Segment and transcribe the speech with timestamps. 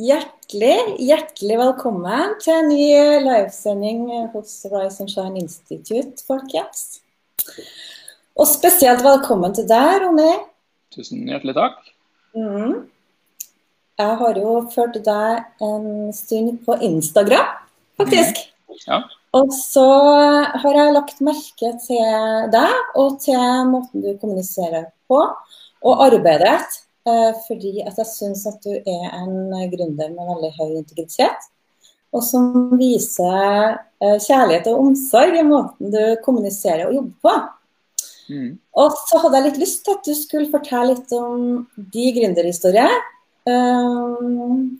[0.00, 2.84] Hjertelig, hjertelig velkommen til en ny
[3.20, 7.02] livesending hos Rise and Shine Institute, folkens.
[8.32, 10.30] Og spesielt velkommen til deg, Ronny.
[10.96, 11.76] Tusen hjertelig takk.
[12.32, 12.88] Mm.
[14.00, 17.52] Jeg har jo ført deg en stund på Instagram,
[18.00, 18.44] faktisk.
[18.70, 18.82] Mm.
[18.86, 19.02] Ja.
[19.36, 19.88] Og så
[20.64, 25.26] har jeg lagt merke til deg og til måten du kommuniserer på,
[25.84, 26.89] og arbeidet Eh,
[27.46, 31.48] fordi at jeg syns at du er en gründer med veldig høy integritet.
[32.10, 37.34] Og som viser eh, kjærlighet og omsorg i måten du kommuniserer og jobber på.
[38.30, 38.50] Mm.
[38.82, 41.62] Og så hadde jeg litt lyst til at du skulle fortelle litt om
[41.94, 42.88] din gründerhistorie.
[43.48, 44.76] Um,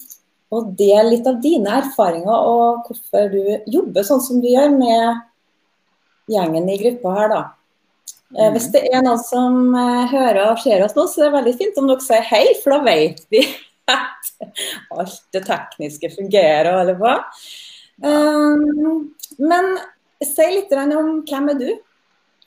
[0.51, 5.23] og del litt av dine erfaringer og hvorfor du jobber sånn som du gjør med
[6.31, 7.41] gjengen i gruppa her, da.
[8.31, 8.53] Mm.
[8.55, 11.55] Hvis det er noen som eh, hører og ser oss nå, så er det veldig
[11.59, 13.43] fint om dere sier hei, for da vet vi
[13.97, 14.31] at
[14.95, 17.17] alt det tekniske fungerer, eller hva.
[18.01, 19.11] Um,
[19.43, 19.75] men
[20.25, 21.69] si litt om hvem er du,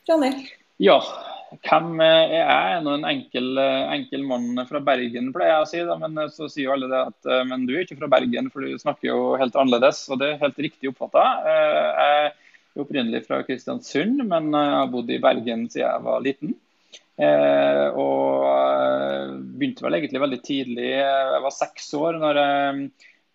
[0.07, 0.31] Ronny?
[0.81, 0.97] Ja,
[1.67, 2.31] hvem er jeg?
[2.39, 3.49] Jeg er en enkel,
[3.93, 5.83] enkel mann fra Bergen, pleier jeg å si.
[5.85, 5.97] Da.
[6.01, 8.79] Men så sier jo alle det at men du er ikke fra Bergen, for du
[8.81, 10.01] snakker jo helt annerledes.
[10.09, 11.27] Og det er helt riktig oppfatta.
[11.45, 12.33] Jeg
[12.79, 16.53] opprinnelig fra Kristiansund, men jeg har bodd i Bergen siden jeg var liten.
[17.21, 20.87] Eh, og eh, begynte vel egentlig veldig tidlig.
[20.97, 22.87] Jeg var seks år når jeg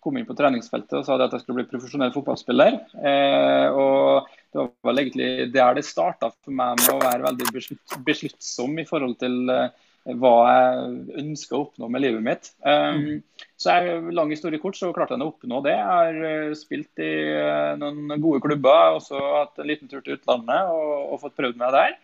[0.03, 2.79] kom inn på treningsfeltet og sa at jeg skulle bli profesjonell fotballspiller.
[2.99, 7.53] Eh, og det var vel egentlig der det starta for meg med å være veldig
[7.55, 9.69] beslutt, besluttsom i forhold til eh,
[10.17, 12.51] hva jeg ønsker å oppnå med livet mitt.
[12.65, 13.21] Um,
[13.59, 15.75] så jeg, lang historie kort, så klarte jeg å oppnå det.
[15.75, 20.17] Jeg har uh, spilt i uh, noen gode klubber, også hatt en liten tur til
[20.17, 21.97] utlandet og, og fått prøvd meg der.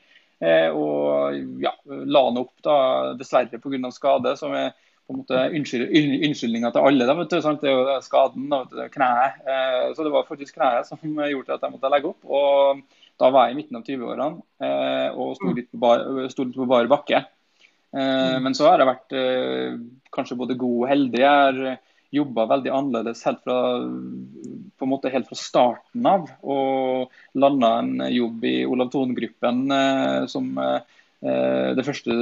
[0.44, 2.78] Uh, og ja, la den opp da,
[3.17, 3.94] dessverre pga.
[3.95, 4.73] skade, som er
[5.06, 5.90] på en måte unnskyld,
[6.25, 7.08] unnskyldninga til alle.
[7.08, 7.62] Da, vet du, sant?
[7.62, 9.42] Det er jo skaden, da, vet du, kneet.
[9.47, 11.02] Uh, så det var faktisk kneet som
[11.34, 12.22] gjorde at jeg måtte legge opp.
[12.28, 12.85] og
[13.16, 16.66] da var jeg i midten av 20-årene og sto litt, på bar, sto litt på
[16.68, 17.22] bar bakke.
[17.95, 18.44] Eh, mm.
[18.44, 19.75] Men så har jeg vært eh,
[20.16, 21.22] kanskje både god og heldig.
[21.22, 21.81] Jeg har eh,
[22.16, 23.59] jobba veldig annerledes helt fra,
[24.75, 26.28] på en måte helt fra starten av.
[26.44, 29.66] Og landa en jobb i Olav Thon-gruppen
[30.31, 30.53] som
[31.25, 32.13] det første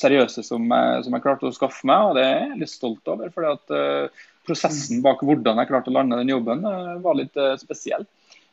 [0.00, 2.08] seriøse som jeg, som jeg, klarte å skaffe meg.
[2.08, 3.30] og Det er jeg litt stolt over.
[3.30, 4.18] fordi at
[4.48, 5.04] Prosessen mm.
[5.04, 6.66] bak hvordan jeg klarte å lande den jobben
[7.04, 8.08] var litt spesiell.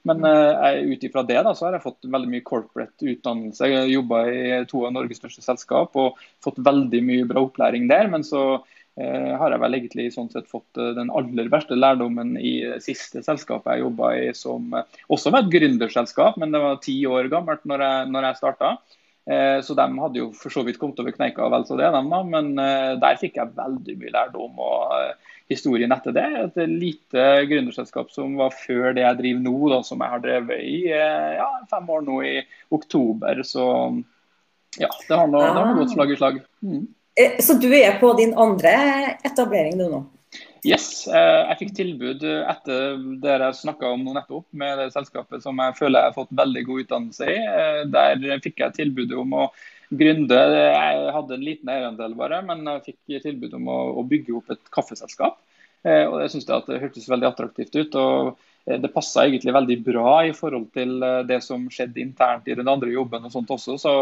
[0.08, 3.68] Men uh, ut ifra det da, så har jeg fått veldig mye corporate utdannelse.
[3.68, 7.90] Jeg har jobba i to av Norges største selskap og fått veldig mye bra opplæring
[7.92, 8.08] der.
[8.12, 12.38] Men så uh, har jeg vel egentlig sånn sett fått uh, den aller verste lærdommen
[12.40, 14.72] i siste selskapet jeg jobba i, som
[15.12, 18.78] også var et gründerselskap, men det var ti år gammelt når jeg, når jeg starta.
[19.30, 22.20] Så de hadde jo for så vidt kommet over kneika vel så det, de da,
[22.26, 24.56] men der fikk jeg veldig mye lærdom.
[24.58, 26.28] og historien etter det.
[26.44, 30.62] Et lite gründerselskap som var før det jeg driver nå, da, som jeg har drevet
[30.62, 32.36] i eh, ja, fem år nå i
[32.76, 33.42] oktober.
[33.48, 33.66] Så
[34.78, 35.74] ja, det har nå, ah.
[35.80, 36.40] gått slag i slag.
[36.62, 36.86] Mm.
[37.20, 38.76] Eh, så du er på din andre
[39.26, 40.06] etablering nå?
[40.68, 45.42] Yes, eh, jeg fikk tilbud etter det jeg snakka om nå nettopp, med det selskapet
[45.42, 47.38] som jeg føler jeg har fått veldig god utdannelse i.
[47.90, 49.50] Der fikk jeg tilbud om å
[49.90, 50.38] gründe.
[50.38, 54.54] Jeg hadde en liten eierandel bare, men jeg fikk tilbud om å, å bygge opp
[54.54, 55.40] et kaffeselskap.
[55.88, 57.96] Eh, og jeg synes det hørtes veldig attraktivt ut.
[57.96, 58.32] og
[58.68, 62.58] eh, Det passa egentlig veldig bra i forhold til eh, det som skjedde internt i
[62.60, 63.26] den andre jobben.
[63.26, 63.94] og sånt også, Så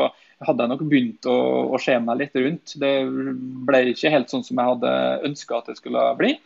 [0.45, 1.37] hadde jeg nok begynt å,
[1.73, 2.77] å se meg litt rundt.
[2.81, 2.93] Det
[3.69, 4.95] ble ikke helt sånn som jeg hadde
[5.29, 6.37] ønska at det skulle bli.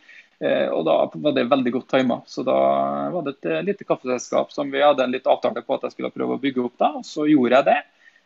[0.42, 2.16] Og da var det veldig godt tima.
[2.26, 2.56] Så da
[3.14, 6.10] var det et lite kaffeselskap som vi hadde en litt avtale på at jeg skulle
[6.10, 6.74] prøve å bygge opp.
[6.80, 7.76] da, og Så gjorde jeg det.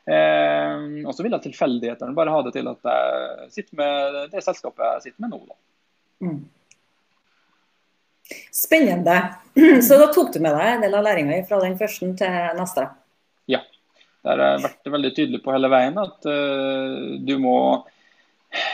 [0.06, 4.84] Eh, og så vil tilfeldighetene bare ha det til at jeg sitter med det selskapet
[4.87, 5.41] jeg sitter med nå.
[5.49, 5.56] Da.
[6.27, 6.44] Mm.
[8.55, 9.16] Spennende.
[9.87, 12.87] Så da tok du med deg en del av læringa fra den første til neste?
[13.50, 13.62] Ja.
[14.27, 17.59] Der har jeg vært veldig tydelig på hele veien at uh, du må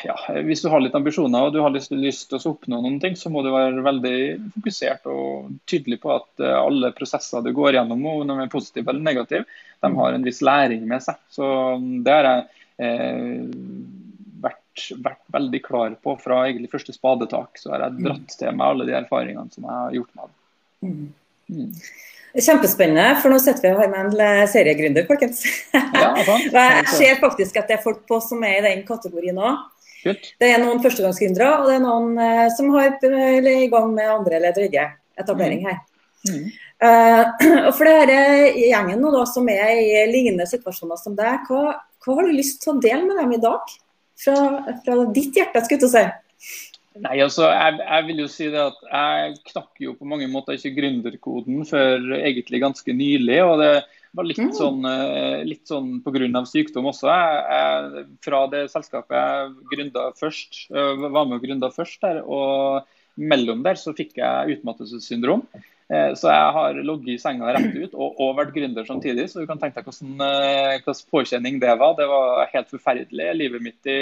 [0.04, 2.98] ja, Hvis du har litt ambisjoner og du har lyst, lyst til å oppnå noen
[3.02, 4.16] ting, så må du være veldig
[4.56, 8.92] fokusert og tydelig på at uh, alle prosesser du går gjennom, om de er positive
[8.92, 9.46] eller negative,
[9.82, 11.18] de har en viss læring med seg.
[11.32, 11.48] Så
[11.78, 12.44] um, Det har jeg
[12.86, 13.40] eh,
[14.44, 17.58] vært, vært, veldig klar på fra egentlig første spadetak.
[17.58, 18.04] Så har jeg mm.
[18.06, 20.38] dratt til meg alle de erfaringene som jeg har gjort med det.
[20.82, 21.72] Mm.
[22.32, 25.44] Kjempespennende, for nå sitter vi her med en seriegründer, folkens.
[26.02, 29.60] Ja, jeg ser faktisk at det er folk på som er i den kategorien òg.
[30.02, 34.38] Det er noen førstegangsgründere, og det er noen eh, som har i gang med andre
[34.38, 34.88] eller tredje
[35.20, 35.68] etablering mm.
[35.68, 35.78] her.
[36.22, 36.48] Mm.
[36.82, 37.24] Uh,
[37.68, 42.16] og for denne gjengen nå da, som er i lignende situasjoner som deg, hva, hva,
[42.18, 43.78] har du lyst til å dele med dem i dag?
[44.22, 44.36] Fra,
[44.84, 46.60] fra ditt hjerte, skulle jeg si.
[47.00, 50.58] Nei, altså, jeg, jeg, vil jo si det at jeg knakk jo på mange måter
[50.58, 53.38] ikke gründerkoden før egentlig ganske nylig.
[53.46, 53.72] og det
[54.12, 54.52] var litt mm.
[54.56, 56.44] sånn, eh, litt sånn pga.
[56.48, 57.08] sykdom også.
[57.08, 62.20] Jeg, jeg, fra det selskapet jeg gründa først, eh, var med og gründa først der,
[62.26, 62.84] og
[63.16, 65.46] mellom der så fikk jeg utmattelsessyndrom.
[65.92, 69.30] Eh, så jeg har ligget i senga rett ut og, og, vært gründer samtidig.
[69.32, 70.20] Så du kan tenke deg hvordan,
[70.84, 71.96] hvordan påkjenning det var.
[71.96, 73.32] Det var helt forferdelig.
[73.40, 73.98] Livet mitt i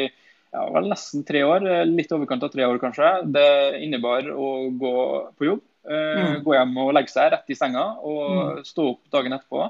[0.51, 3.11] ja, vel nesten tre år, eh, litt overkant av tre år kanskje.
[3.31, 4.95] Det innebar å gå
[5.39, 6.43] på jobb, eh, mm.
[6.47, 8.65] gå hjem og legge seg rett i senga og mm.
[8.67, 9.69] stå opp dagen etterpå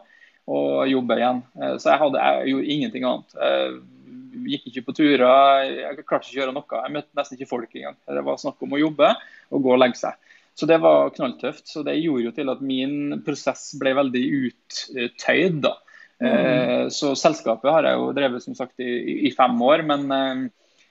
[0.51, 1.43] og jobbe igjen.
[1.61, 3.37] Eh, så jeg, hadde, jeg gjorde ingenting annet.
[3.41, 6.81] Jeg gikk ikke på turer, jeg klarte ikke å gjøre noe.
[6.81, 7.99] Jeg møtte nesten ikke folk engang.
[8.09, 9.13] Det var snakk om å jobbe
[9.51, 10.33] og gå og legge seg.
[10.57, 11.69] Så det var knalltøft.
[11.69, 15.61] Så det gjorde jo til at min prosess ble veldig uttøyd.
[15.65, 15.77] da.
[16.21, 16.91] Mm.
[16.93, 20.51] Så selskapet har jeg jo drevet som sagt i, i fem år, men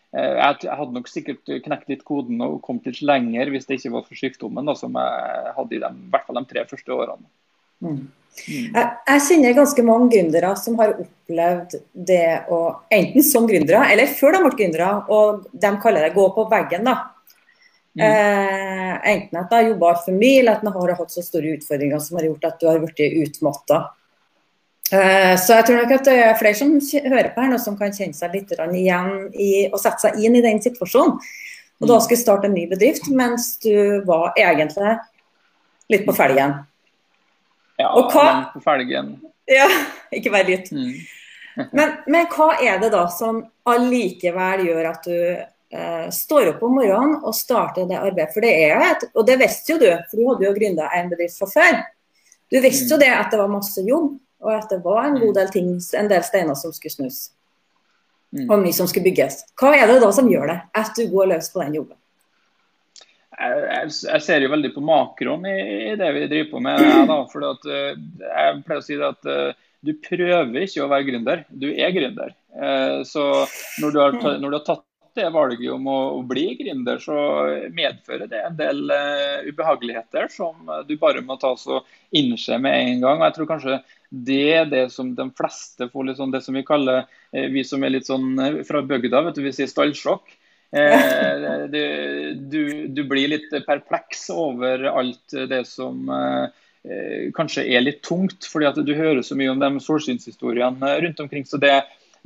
[0.10, 4.08] jeg hadde nok sikkert knekt litt koden og kommet litt lenger hvis det ikke var
[4.08, 7.30] for sykdommen da, som jeg hadde i, dem, i hvert fall de tre første årene.
[7.80, 8.00] Mm.
[8.48, 8.72] Mm.
[8.74, 12.60] Jeg, jeg, kjenner ganske mange gründere som har opplevd det å
[12.94, 16.86] enten som gründere eller før de ble gründere, og de kaller det 'gå på veggen'.
[16.86, 16.98] da.
[18.00, 18.04] Mm.
[18.06, 21.58] Eh, enten at de har jobba altfor mye, eller at de har hatt så store
[21.58, 23.80] utfordringer som har gjort at du har blitt utmatta.
[24.90, 27.76] Eh, så jeg tror nok at det er flere som hører på her nå som
[27.78, 31.20] kan kjenne seg litt igjen i å sette seg inn i den situasjonen.
[31.80, 34.98] Og da skal skulle starte en ny bedrift mens du var egentlig
[35.94, 36.58] litt på felgen.
[37.80, 39.14] Ja, og hva, på felgen.
[39.50, 39.70] Ja,
[40.18, 40.74] ikke vær litt.
[40.74, 40.98] Mm.
[41.78, 46.76] men, men, hva er det da som allikevel gjør at du eh, står opp om
[46.82, 48.34] morgenen og starter det arbeidet?
[48.34, 50.90] For det er jo et, og det visste jo du, for du hadde jo gründa
[50.98, 51.80] en bedrift fra før.
[52.50, 53.06] Du visste jo mm.
[53.06, 56.10] det at det var masse jobb og at det var en god del ting, en
[56.12, 57.20] del steiner som skulle snus.
[58.36, 58.46] Mm.
[58.46, 59.42] Og mye som skulle bygges.
[59.60, 61.98] Hva er det da som gjør det, at du går løs på den jobben?
[63.40, 65.56] Jeg, ser jo veldig på makroen i,
[65.94, 66.84] i det vi driver på med.
[66.84, 70.84] Ja, da, for at, uh, jeg pleier å si det at uh, du prøver ikke
[70.84, 72.36] å være gründer, du er gründer.
[72.52, 73.26] Uh, så
[73.80, 74.86] når du, har, når du har tatt
[75.18, 77.16] det valget om å, å bli gründer, så
[77.76, 83.08] medfører det en del uh, ubehageligheter som du bare må ta og innse med en
[83.08, 83.24] gang.
[83.24, 86.58] Og jeg tror kanskje det er det som de fleste får litt sånn, det som
[86.58, 89.72] vi kaller, uh, vi som er litt sånn uh, fra bygda, vet du, vi sier
[89.72, 90.36] stallsjokk.
[90.70, 91.80] Du,
[92.54, 92.64] du,
[92.94, 96.04] du, blir litt perpleks over alt det som
[97.34, 101.48] kanskje er litt tungt, fordi at du hører så mye om de solskinnshistoriene rundt omkring.
[101.50, 101.74] så det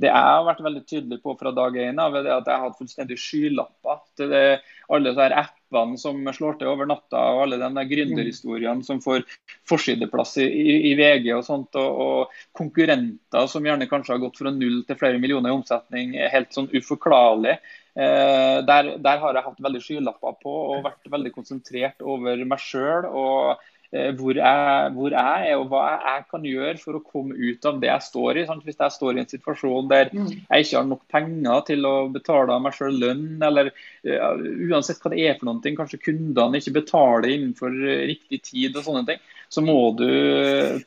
[0.02, 2.80] det jeg har vært veldig tydelig på fra dag én, er at jeg har hatt
[2.80, 4.46] fullstendig skylapper til det,
[4.94, 9.24] alle de appene som slår til over natta, og alle de gründerhistoriene som får
[9.70, 14.42] forsideplass i, i, i VG og sånt, og, og, konkurrenter som gjerne kanskje har gått
[14.42, 17.60] fra null til flere millioner i omsetning, helt sånn uforklarlig.
[17.94, 22.62] Eh, der, der, har jeg hatt veldig skylapper på og vært veldig konsentrert over meg
[22.62, 23.06] sjøl.
[23.06, 23.73] Eh,
[24.18, 27.78] hvor jeg, hvor jeg, er og hva jeg kan gjøre for å komme ut av
[27.82, 28.46] det jeg står i.
[28.48, 28.64] Sant?
[28.66, 30.32] Hvis jeg står i en situasjon der mm.
[30.48, 35.14] jeg ikke har nok penger til å betale meg selv lønn, eller uh, uansett hva
[35.14, 37.78] det er for noe, kanskje kundene ikke betaler innenfor
[38.10, 39.22] riktig tid og sånne ting,
[39.54, 40.08] så må du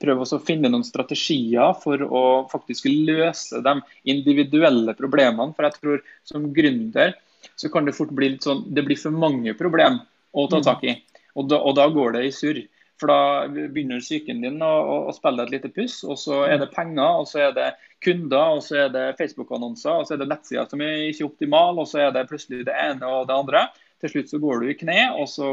[0.03, 3.77] prøve å finne noen strategier for å faktisk løse de
[4.11, 5.55] individuelle problemene.
[5.55, 7.15] For jeg tror som gründer
[7.55, 10.01] så kan det fort bli litt sånn det blir for mange problem
[10.35, 10.67] å ta mm.
[10.67, 10.97] tak i.
[11.37, 12.65] Og da, og da går det i surr.
[13.01, 14.73] For da begynner psyken din å,
[15.11, 17.67] å, spille et lite puss, og så er det penger, og så er det
[18.05, 21.83] kunder, og så er det Facebook-annonser, og så er det nettsider som er ikke optimale,
[21.83, 23.67] og så er det plutselig det ene og det andre.
[24.01, 25.51] Til slutt så går du i kne, og så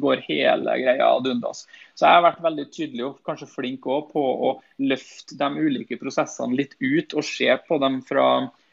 [0.00, 1.64] går hele greia ad undas.
[1.96, 4.50] Så jeg har vært veldig tydelig og kanskje flink også, på å
[4.90, 8.26] løfte de ulike prosessene litt ut og se på dem fra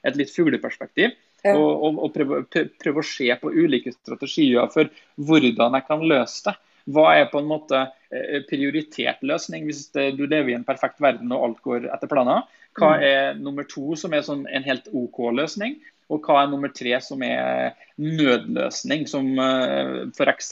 [0.05, 1.15] et litt fugleperspektiv.
[1.45, 1.53] Ja.
[1.53, 2.41] Og, og, og prøve,
[2.81, 4.89] prøve, å se på ulike strategier for
[5.22, 6.55] hvordan jeg kan løse det.
[6.86, 7.82] Hva er på en måte
[8.13, 12.46] eh, prioritert løsning hvis du lever i en perfekt verden og alt går etter planer?
[12.75, 13.04] Hva mm.
[13.08, 15.80] er nummer to som er sånn en helt OK løsning?
[16.13, 20.51] Og hva er nummer tre som er nødløsning, som eh, f.eks.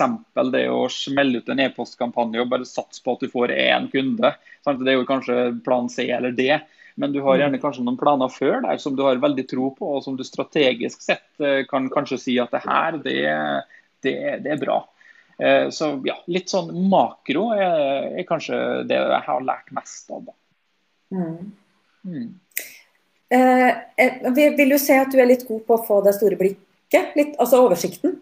[0.56, 4.34] det å smelle ut en e-postkampanje og bare satse på at du får én kunde.
[4.66, 6.48] Det er jo kanskje plan C eller D,
[6.98, 7.62] men du har gjerne mm.
[7.62, 11.06] kanskje noen planer før der som du har veldig tro på, og som du strategisk
[11.06, 13.22] sett uh, kan kanskje si at det her, det,
[14.06, 14.80] det, det er bra.
[15.38, 18.58] Eh, så ja, litt sånn makro er, er, kanskje
[18.90, 20.28] det jeg har lært mest av.
[20.28, 20.36] Da.
[21.14, 21.52] Mm.
[22.04, 22.28] Mm.
[23.34, 26.38] Eh, vi vil du si at du er litt god på å få det store
[26.40, 27.16] blikket?
[27.18, 28.20] Litt, altså oversikten?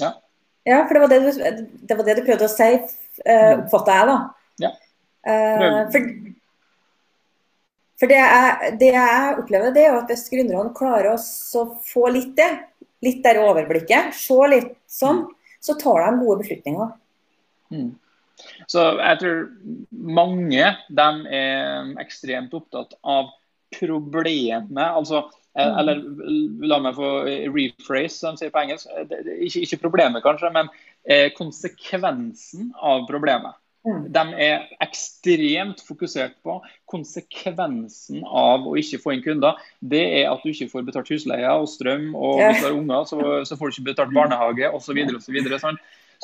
[0.00, 0.14] Ja.
[0.64, 3.66] Ja, for det var det du, det var det du prøvde å si, eh, mm.
[3.66, 4.16] oppfatta jeg da.
[4.64, 4.70] Ja.
[5.28, 6.06] Eh, for,
[8.00, 12.32] for det, jeg, det, jeg, opplever, det er at hvis gründerne klarer å få litt
[12.38, 12.48] det,
[13.04, 15.26] litt der overblikket, se litt sånn,
[15.64, 16.92] så tar de gode beslutninger.
[17.72, 17.94] Mm.
[18.66, 19.40] Så jeg tror
[19.90, 20.68] mange
[20.98, 23.30] de er ekstremt opptatt av
[23.78, 24.84] problemet.
[24.84, 25.78] altså mm.
[25.80, 26.02] eller
[26.68, 27.10] la meg få
[27.54, 28.90] rephrase, som de sier på engelsk.
[29.38, 30.70] Ikke, ikke problemet, kanskje, men
[31.08, 33.56] eh, konsekvensen av problemet.
[33.84, 34.04] Mm.
[34.16, 36.56] De er ekstremt fokusert på
[36.88, 39.60] konsekvensen av å ikke få inn kunder.
[39.80, 43.04] Det er at du ikke får betalt husleie og strøm, og hvis du har unger,
[43.10, 45.02] så, så, får du ikke betalt barnehage osv.
[45.20, 45.74] Så, videre, så,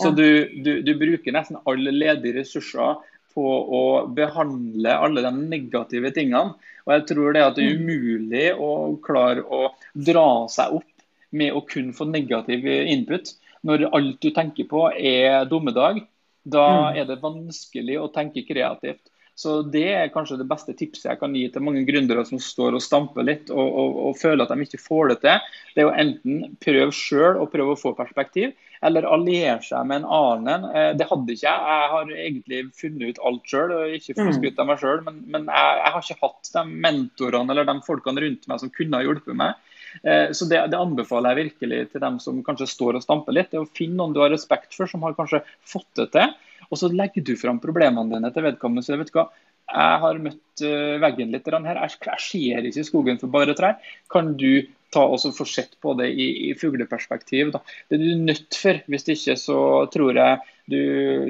[0.01, 0.27] så du,
[0.65, 3.03] du, du, bruker nesten alle ledige ressurser
[3.35, 3.83] på å
[4.17, 6.57] behandle alle de negative tingene.
[6.87, 7.85] Og jeg tror det at det er mm.
[7.85, 8.71] umulig å
[9.05, 10.89] klare å dra seg opp
[11.37, 13.35] med å kun få negativ input
[13.69, 16.01] når alt du tenker på er dommedag.
[16.43, 17.01] Da mm.
[17.01, 19.11] er det vanskelig å tenke kreativt.
[19.41, 22.75] Så Det er kanskje det beste tipset jeg kan gi til mange gründere som står
[22.77, 25.47] og stamper litt og, og, og føler at de ikke får det til.
[25.73, 28.53] Det er å enten prøve sjøl og prøve å få perspektiv,
[28.85, 30.67] eller alliere seg med en annen.
[30.77, 31.73] Eh, det hadde ikke jeg.
[31.73, 34.37] Jeg har egentlig funnet ut alt sjøl, ikke for å mm.
[34.37, 37.77] skryte av meg sjøl, men, men jeg, jeg, har ikke hatt de mentorene eller de
[37.89, 39.70] folkene rundt meg som kunne ha hjulpet meg.
[40.03, 43.51] Eh, så det, det, anbefaler jeg virkelig til dem som kanskje står og stamper litt.
[43.53, 46.35] det å Finne noen du har respekt for, som har kanskje fått det til.
[46.71, 48.85] Og så legger du fram problemene dine til vedkommende.
[48.87, 49.31] så vet du hva,
[49.71, 51.83] Jeg har møtt eh, veggen litt her.
[51.87, 53.81] Jeg, ser ikke skogen for bare trær.
[54.11, 57.53] Kan du ta og få sett på det i, i fugleperspektiv?
[57.55, 57.61] Da.
[57.89, 58.81] Det er du nødt for.
[58.91, 59.61] Hvis ikke så
[59.93, 60.81] tror jeg du,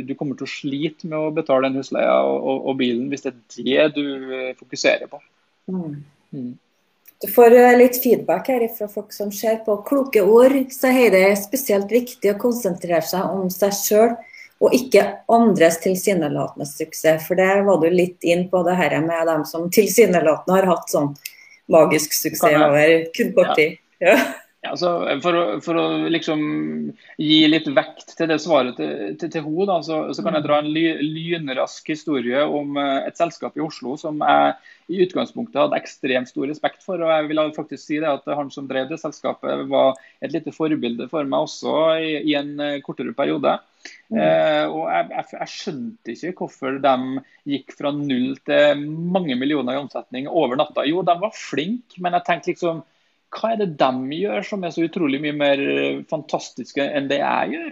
[0.04, 3.24] du kommer til å slite med å betale den husleia og, og, og, bilen, hvis
[3.24, 5.20] det er det du eh, fokuserer på.
[5.70, 6.02] Mm.
[7.20, 10.56] Du får eh, litt feedback her fra folk som ser på kloke ord.
[10.72, 14.14] Så er det spesielt viktig å konsentrere seg om seg sjøl,
[14.60, 17.26] og ikke andres tilsynelatende suksess.
[17.26, 20.92] For det var du litt inn på det her med dem som tilsynelatende har hatt
[20.92, 21.12] sånn
[21.70, 23.76] magisk suksess over kun kort tid.
[24.00, 24.16] Ja.
[24.60, 24.90] Ja, altså,
[25.24, 26.40] for, å, for, å, liksom
[27.16, 30.58] gi litt vekt til det svaret til, til, til henne, så, så, kan jeg dra
[30.60, 34.52] en ly, lynrask historie om uh, et selskap i Oslo som jeg
[34.92, 37.00] i utgangspunktet hadde ekstremt stor respekt for.
[37.00, 40.52] og jeg vil faktisk si det at Han som drev det selskapet var et lite
[40.52, 43.56] forbilde for meg også i, i en uh, kortere periode.
[44.10, 44.18] Mm.
[44.20, 49.78] Eh, og jeg, jeg, jeg, skjønte ikke hvorfor de gikk fra null til mange millioner
[49.78, 50.84] i omsetning over natta.
[50.84, 52.82] Jo, de var flinke, men jeg tenkte liksom
[53.34, 57.20] hva er det de gjør som er så utrolig mye mer eh, fantastiske enn det
[57.22, 57.70] jeg gjør?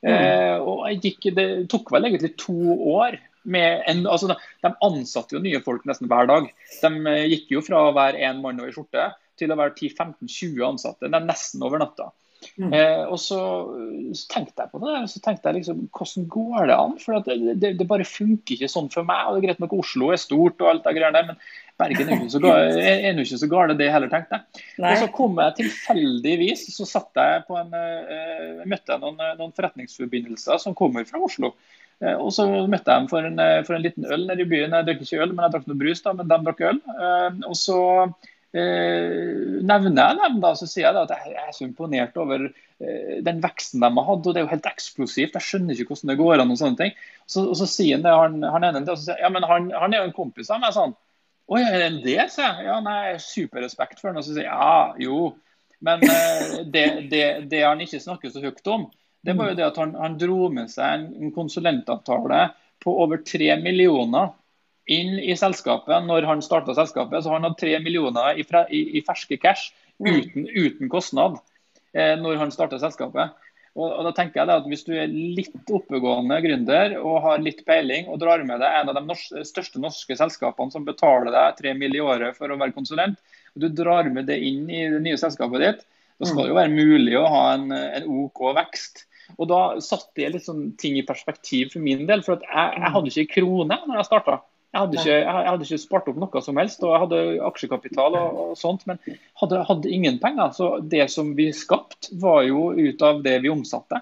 [0.00, 0.12] Mm.
[0.12, 3.18] Eh, og gikk, Det tok vel egentlig to år.
[3.50, 6.48] En, altså, de ansatte jo nye folk nesten hver dag.
[6.80, 9.74] De eh, gikk jo fra å være én mann og i skjorte til å være
[9.76, 11.08] 10-15-20 ansatte.
[11.08, 12.10] Det er nesten over natta.
[12.56, 12.72] Mm.
[12.72, 13.38] Eh, og så,
[14.16, 14.94] så, tenkte jeg på det.
[15.12, 16.94] så tenkte jeg liksom, Hvordan går det an?
[17.00, 19.26] For det, det, det, bare funker ikke sånn for meg.
[19.26, 22.10] og det er Greit nok Oslo er stort, og alt det greiene der, men Bergen
[22.10, 22.28] er jo
[23.24, 24.62] ikke så gale, det heller, tenkte jeg.
[24.80, 29.54] Og så kom jeg tilfeldigvis, så satt jeg på en, uh, møtte jeg noen, noen,
[29.56, 31.54] forretningsforbindelser som kommer fra Oslo.
[32.00, 34.76] Uh, og så møtte jeg dem for en, for en, liten øl nede i byen.
[34.76, 36.82] Jeg drakk ikke øl, men jeg drakk noe brus, da, men de drakk øl.
[36.96, 37.80] Uh, og så
[38.50, 42.48] nevner jeg dem, da, så sier jeg at jeg er så imponert over
[43.22, 44.24] den veksten de har hatt.
[44.26, 45.36] og Det er jo helt eksplosivt.
[45.38, 46.50] Jeg skjønner ikke hvordan det går an.
[46.50, 46.96] og sånne ting.
[47.30, 49.46] Så, og så sier han det, han, han ene til, og så sier ja, men
[49.46, 50.74] han, han er jo en kompis av meg.
[50.74, 50.96] sånn.
[51.50, 52.68] Å ja, er det det, sa jeg.
[52.68, 54.20] Ja, nei, superrespekt for den.
[54.20, 55.32] Og så sier jeg ja, jo.
[55.84, 58.88] Men eh, det, det, det, han ikke snakker så høyt om,
[59.26, 62.46] det var jo det at han, han dro med seg en, en konsulentavtale
[62.80, 64.30] på over tre millioner
[64.90, 67.20] inn i selskapet når han starta selskapet.
[67.22, 70.08] Så han hadde tre millioner i, i, i ferske cash mm.
[70.08, 71.36] uten, uten kostnad
[71.92, 73.36] eh, når han starta selskapet.
[73.78, 77.62] Og, og, da tenker jeg at Hvis du er litt oppegående gründer og har litt
[77.68, 81.60] peiling og drar med deg en av de norske, største norske selskapene som betaler deg
[81.60, 81.94] tre mill.
[81.94, 83.20] i året for å være konsulent,
[83.54, 85.86] og du drar med det inn i det nye selskapet ditt,
[86.20, 89.06] da skal det jo være mulig å ha en, en OK vekst.
[89.38, 92.22] Og Da satte jeg litt sånn ting i perspektiv for min del.
[92.26, 94.40] for jeg, jeg hadde ikke krone når jeg starta.
[94.70, 98.14] Jeg hadde, ikke, jeg hadde, ikke, spart opp noe som helst, og jeg hadde aksjekapital
[98.14, 99.00] og, og sånt, men
[99.42, 100.52] hadde, hadde, ingen penger.
[100.54, 103.98] Så det som vi skapte, var jo ut av det vi omsatte.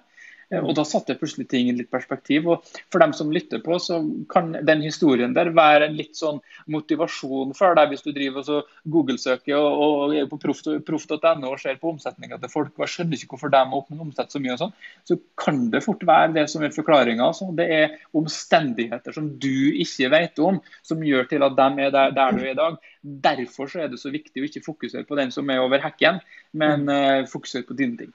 [0.50, 2.48] Eh, og Da satte jeg plutselig ting i litt perspektiv.
[2.48, 4.00] og For dem som lytter på, så
[4.30, 8.46] kan den historien der være en litt sånn motivasjon for deg hvis du driver og
[8.46, 12.94] så Google-søker og, og, er på proff.no og ser på omsetninga til folk og jeg
[12.94, 13.62] skjønner ikke hvorfor de
[13.98, 14.52] omsette så mye.
[14.56, 17.26] og sånn, Så kan det fort være det som er forklaringa.
[17.28, 17.50] Altså.
[17.56, 22.14] Det er omstendigheter som du ikke vet om, som gjør til at de er der,
[22.16, 22.78] der du er i dag.
[23.02, 26.20] Derfor så er det så viktig å ikke fokusere på den som er over hekken,
[26.52, 28.10] men uh, fokusere på dine ting.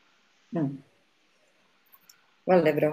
[0.54, 0.74] Mm.
[2.50, 2.92] Veldig bra.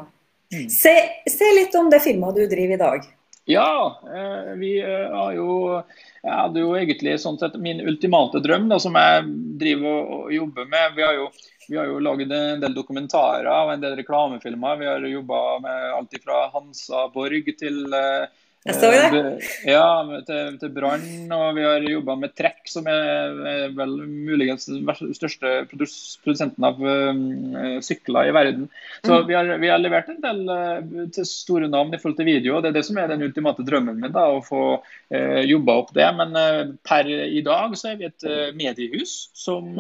[0.53, 0.69] Mm.
[0.71, 0.95] Se,
[1.31, 3.09] se, litt om det firmaet du driver i dag.
[3.51, 5.83] Ja, eh, vi eh, har jo
[6.23, 9.25] Jeg hadde jo egentlig sånn sett min ultimate drøm, da, som jeg
[9.63, 10.93] driver og jobber med.
[10.99, 11.31] Vi har jo,
[11.69, 14.77] vi har jo laget en del dokumentarer og en del reklamefilmer.
[14.83, 18.29] Vi har jobba med alt fra Hansa Borg til uh,
[18.69, 19.21] jeg så det.
[19.65, 19.85] Ja,
[20.29, 21.05] til, til Brann.
[21.33, 27.79] Og vi har jobba med Trekk, som er, vel muligens den største produsenten av uh,
[27.81, 28.67] sykler i verden.
[29.01, 29.29] Så mm.
[29.31, 32.59] vi, har, vi, har, levert en del uh, til store navn i forhold til video.
[32.59, 35.77] og Det er det som er den ultimate drømmen min, da, å få uh, jobba
[35.81, 36.11] opp det.
[36.19, 39.73] Men uh, per i dag så er vi et uh, mediehus som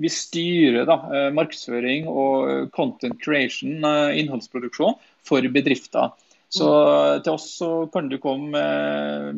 [0.00, 0.96] vi styrer da,
[1.36, 6.10] markedsføring og content creation, innholdsproduksjon, for bedrifter.
[6.50, 6.68] Så
[7.22, 8.62] til oss så kan du komme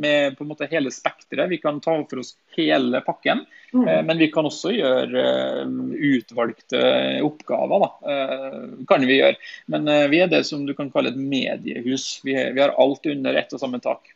[0.01, 1.51] med på en måte hele spekteret.
[1.51, 3.45] Vi kan ta for oss hele pakken.
[3.75, 3.89] Mm.
[3.89, 5.25] Eh, men vi kan også gjøre
[5.61, 5.75] eh,
[6.13, 6.83] utvalgte
[7.25, 7.85] oppgaver.
[7.85, 8.13] Da.
[8.15, 9.37] Eh, kan vi gjøre.
[9.73, 12.23] Men vi er det som du kan kalle et mediehus.
[12.25, 14.15] Vi, vi har alt under ett og samme tak.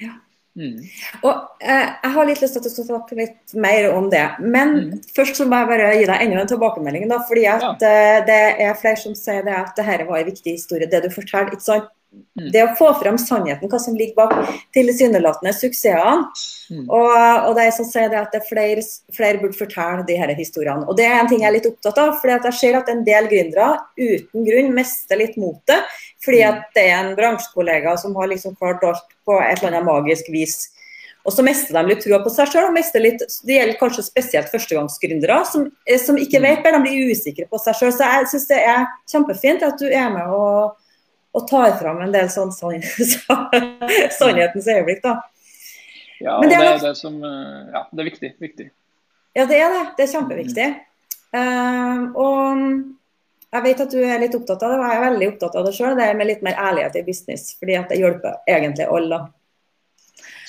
[0.00, 0.16] Ja.
[0.54, 0.84] Mm.
[1.26, 1.32] Og
[1.66, 4.26] eh, Jeg har litt lyst til at du skal snakke litt mer om det.
[4.40, 4.92] Men mm.
[5.16, 7.08] først så må jeg bare gi deg enda en tilbakemelding.
[7.10, 8.22] Da, fordi at ja.
[8.28, 11.56] det er flere som sier det at dette var en viktig historie, det du forteller.
[11.56, 11.90] ikke sant?
[12.34, 12.48] Mm.
[12.50, 16.26] Det å få fram sannheten, hva som ligger bak tilsynelatende suksessene.
[16.72, 16.84] Mm.
[16.88, 17.14] Og,
[17.48, 20.86] og de som sier det at det er flere, flere burde fortelle de her historiene.
[20.88, 22.16] Og Det er en ting jeg er litt opptatt av.
[22.20, 25.90] fordi at jeg ser at en del gründere uten grunn mister litt motet.
[26.24, 26.46] Fordi mm.
[26.50, 30.30] at det er en bransjekollega som har liksom klart alt på et eller annet magisk
[30.34, 30.58] vis.
[31.24, 32.74] Og så mister de litt trua på seg sjøl.
[32.74, 35.70] Det gjelder kanskje spesielt førstegangsgründere som,
[36.02, 36.48] som ikke mm.
[36.50, 37.94] vet men de blir usikre på seg sjøl.
[37.96, 40.74] Så jeg syns det er kjempefint at du er med og
[41.34, 45.02] og tar fram en del sånn sannhetens øyeblikk.
[45.04, 45.18] da.
[46.22, 48.66] Ja, og det, er, det, det, som, eh, ja, det er viktig, viktig.
[49.34, 49.84] Ja, det er det.
[49.98, 50.66] Det er kjempeviktig.
[51.34, 52.60] Uh, og
[53.54, 55.66] jeg vet at du er litt opptatt av det, og jeg er veldig opptatt av
[55.66, 55.96] det sjøl.
[55.98, 59.18] Det er med litt mer ærlighet i business, fordi at det hjelper egentlig alle.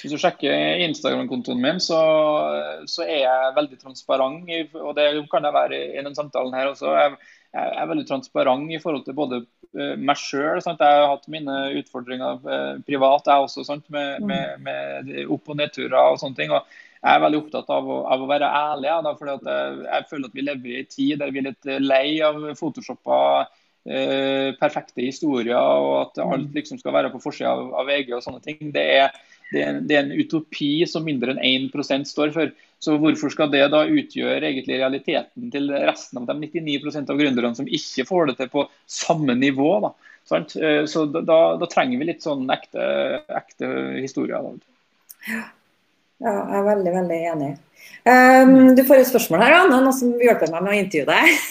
[0.01, 0.53] Hvis du sjekker
[0.85, 1.97] Instagram-kontoen min, så,
[2.85, 4.53] så, er jeg veldig transparent.
[4.77, 6.93] Og det kan jeg være i denne samtalen her også.
[6.93, 7.17] Jeg,
[7.55, 9.41] jeg er veldig transparent i forhold til både
[9.77, 10.59] eh, meg sjøl.
[10.59, 13.85] Jeg har hatt mine utfordringer eh, privat, jeg også, sant?
[13.93, 14.31] Med, mm.
[14.31, 16.51] med, med, opp- og nedturer og sånne ting.
[16.51, 16.65] og
[17.05, 18.89] jeg er veldig opptatt av å, av å være ærlig.
[19.05, 19.43] Da, for jeg,
[19.85, 23.19] jeg, føler at vi lever i en tid der vi er litt lei av photoshoppa
[23.85, 26.55] eh, perfekte historier, og at alt mm.
[26.57, 28.71] liksom skal være på forsida av, av, VG og sånne ting.
[28.73, 29.19] Det er,
[29.51, 32.55] det er, det er en utopi som mindre enn 1 står for.
[32.83, 37.55] Så Hvorfor skal det da utgjøre egentlig realiteten til resten av de 99% av gründerne
[37.57, 39.69] som ikke får det til på samme nivå?
[39.87, 39.93] da?
[40.33, 42.85] Eh, så da, da trenger vi litt sånn ekte,
[43.29, 43.69] ekte
[44.01, 44.49] historier.
[45.29, 45.43] Ja.
[46.23, 47.51] ja, jeg er veldig, veldig enig.
[48.05, 51.41] Um, du får et spørsmål her, Anne, noen som hjelper meg med å intervjue deg.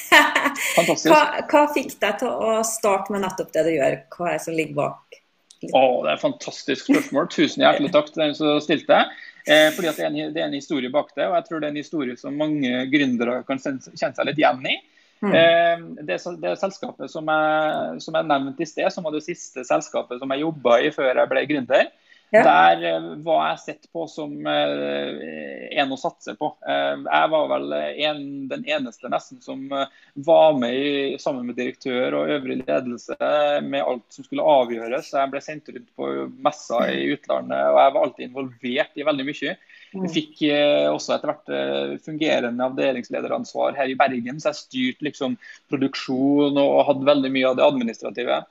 [1.11, 3.97] Hva, hva, fikk deg til å starte med nettopp det du gjør?
[4.15, 5.19] Hva er det som ligger bak?
[5.65, 7.29] Å, det er et fantastisk spørsmål.
[7.33, 9.01] Tusen hjertelig takk til den som stilte.
[9.45, 11.69] Eh, fordi det er, en, det, er en, historie bak det, og jeg tror det
[11.69, 14.79] er en historie som mange gründere kan kjenne seg litt igjen i.
[15.25, 15.35] Mm.
[15.37, 19.65] Eh, det, det, selskapet som jeg, som jeg nevnte i sted, som var det siste
[19.69, 21.93] selskapet som jeg jobba i før jeg ble gründer,
[22.35, 22.43] ja.
[22.43, 26.49] Der eh, var jeg sett på som eh, en å satse på.
[26.67, 32.17] Eh, jeg var vel en, den eneste nesten som var med i, sammen med direktør
[32.19, 33.15] og øvrig ledelse
[33.63, 35.13] med alt som skulle avgjøres.
[35.15, 36.11] Jeg ble sendt rundt på
[36.43, 39.55] messer i utlandet, og jeg var alltid involvert i veldig mye.
[39.95, 40.11] Jeg mm.
[40.11, 40.43] fikk
[40.91, 45.39] også etter hvert fungerende avdelingslederansvar her i Bergen, så jeg styrte liksom
[45.71, 48.43] produksjon og hadde veldig mye av det administrative.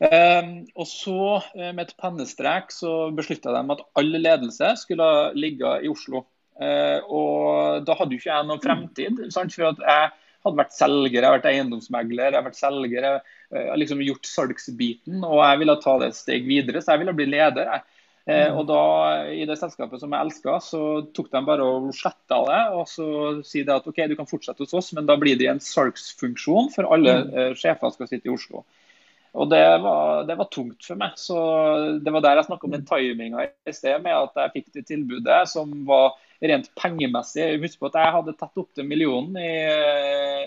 [0.00, 5.74] Ehm, og så, eh, med et pennestrek, så beslutta de at all ledelse skulle ligge
[5.84, 6.24] i Oslo.
[6.60, 9.22] Eh, og da hadde jo ikke jeg noen fremtid.
[9.32, 9.52] Sant?
[9.52, 10.10] For at jeg
[10.44, 14.28] hadde vært selger, jeg har vært eiendomsmegler, jeg har vært selger, jeg har liksom gjort
[14.28, 15.24] salgsbiten.
[15.24, 17.68] Og jeg ville ta det et steg videre, så jeg ville bli leder.
[17.74, 17.88] Jeg.
[18.28, 18.58] Eh, mm.
[18.60, 18.80] og da,
[19.32, 20.82] I det selskapet som jeg elska, så
[21.16, 22.60] tok de bare og sletta det.
[22.76, 23.06] Og så
[23.44, 26.72] sier de at OK, du kan fortsette hos oss, men da blir det en salgsfunksjon,
[26.72, 27.32] for alle mm.
[27.36, 28.64] eh, sjefer skal sitte i Oslo.
[29.38, 31.14] Og det var, det var, tungt for meg.
[31.20, 31.38] så
[32.02, 34.86] Det var der jeg snakka om den timinga i sted, med at jeg fikk det
[34.88, 37.46] tilbudet som var rent pengemessig.
[37.62, 39.52] Husk på at jeg hadde tatt opp til millionen i,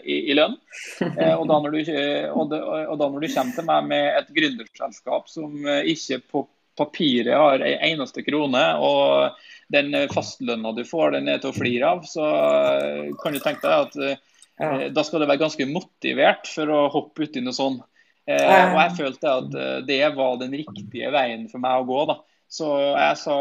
[0.03, 0.57] i, i lønn.
[0.99, 4.35] Eh, og da, du, og, det, og da, når du, kommer til meg med et
[4.35, 6.45] gründerselskap som ikke på
[6.77, 9.37] papiret har en eneste krone, og
[9.73, 12.27] den fastlønna du får, den er til å flire av, så
[13.21, 13.97] kan du tenke deg at
[14.59, 17.85] eh, da skal du være ganske motivert for å hoppe uti noe sånt.
[18.23, 22.05] Eh, og jeg følte at eh, det var den riktige veien for meg å gå.
[22.11, 22.19] da.
[22.53, 23.35] Så jeg sa,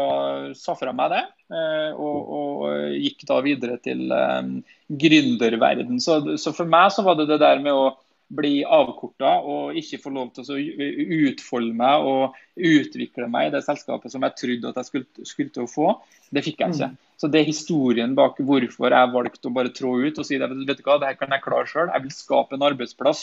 [0.57, 1.21] sa fra meg det,
[1.53, 2.63] eh, og, og,
[2.97, 4.55] gikk da videre til um,
[4.89, 5.99] gründerverden.
[6.01, 7.91] Så, så, for meg så var det det der med å
[8.33, 10.57] bli avkorta og ikke få lov til å
[11.27, 15.53] utfolde meg og utvikle meg i det selskapet som jeg trodde at jeg skulle, skulle
[15.53, 15.91] til å få.
[16.33, 16.89] Det fikk jeg ikke.
[17.23, 20.49] Så Det er historien bak hvorfor jeg valgte å bare trå ut og si det,
[20.67, 21.91] vet du hva, det her kan jeg klare sjøl.
[21.93, 23.21] Jeg vil skape en arbeidsplass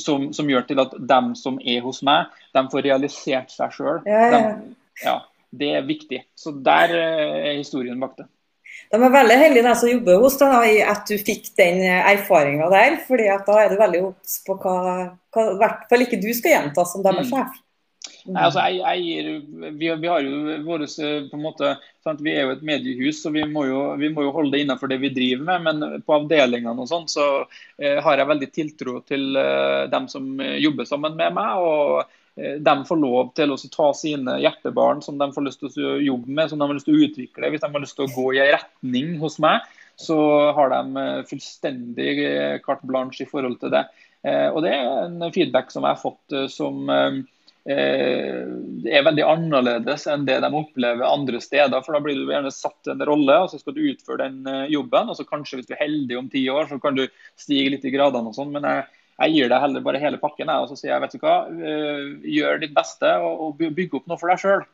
[0.00, 3.98] som, som, gjør til at dem som er hos meg, de får realisert seg sjøl.
[4.08, 4.40] Ja, ja.
[5.04, 5.16] ja,
[5.52, 6.22] det er viktig.
[6.32, 8.24] Så der eh, er historien bak det.
[8.88, 12.70] De er veldig heldige de som jobber hos deg, i at du fikk den erfaringa
[12.72, 12.96] der.
[13.04, 14.78] fordi da er du veldig obs på hva,
[15.36, 17.34] hva hvert fall ikke du skal gjenta som deres mm.
[17.34, 17.52] sjef.
[17.52, 17.68] Mm.
[18.26, 19.36] Nei, altså, jeg, jeg,
[19.78, 22.22] vi, vi, har jo våres, på en måte, sant?
[22.22, 24.90] Vi er jo et mediehus, så vi må jo, vi må jo holde det innenfor
[24.90, 25.68] det vi driver med.
[25.68, 30.34] Men på avdelingene og sånn, så eh, har jeg veldig tiltro til eh, dem som
[30.38, 31.62] jobber sammen med meg.
[31.62, 35.88] og Eh, de får lov til å ta sine hjertebarn som de får lyst til
[35.88, 37.52] å jobbe med, som de har lyst til å utvikle.
[37.52, 39.66] Hvis de har lyst til å gå i en retning hos meg,
[40.00, 40.16] så
[40.56, 43.86] har de eh, fullstendig eh, carte blanche i forhold til det.
[44.22, 46.84] Og Det er en feedback som jeg har fått som
[47.62, 51.84] er veldig annerledes enn det de opplever andre steder.
[51.86, 55.12] for Da blir du gjerne satt en rolle, og så skal du utføre den jobben.
[55.12, 57.04] og så Kanskje hvis du er heldig om ti år, så kan du
[57.38, 58.50] stige litt i gradene og sånn.
[58.50, 58.88] men jeg
[59.22, 62.04] jeg gir deg heller bare hele pakken og så sier jeg vet du hva, eh,
[62.36, 64.64] gjør ditt beste og, og bygg opp noe for deg sjøl.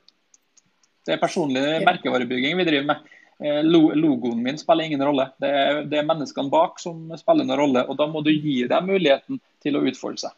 [1.05, 3.11] Det er personlig merkevarebygging vi driver med.
[3.39, 5.29] Eh, logoen min spiller ingen rolle.
[5.41, 7.85] Det er, det er, menneskene bak som spiller noen rolle.
[7.89, 10.37] og Da må du gi dem muligheten til å utfolde seg.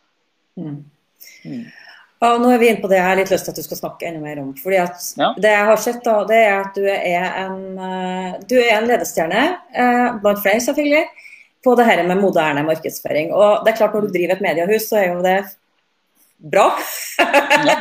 [0.60, 0.82] Mm.
[1.46, 1.64] Mm.
[2.20, 3.78] Ja, nå er vi inne på det jeg har litt lyst til at du skal
[3.78, 4.50] snakke enda mer om.
[4.60, 5.30] fordi at ja.
[5.40, 8.88] Det jeg har sett, da, det er at du er en, eh, du er en
[8.90, 9.44] ledestjerne,
[10.20, 11.06] blant flere selvfølgelig
[11.64, 13.32] på det her med moderne markedsføring.
[13.32, 15.40] Og det er klart Når du driver et mediehus, så er jo det
[16.52, 16.68] bra.
[17.70, 17.76] Ja.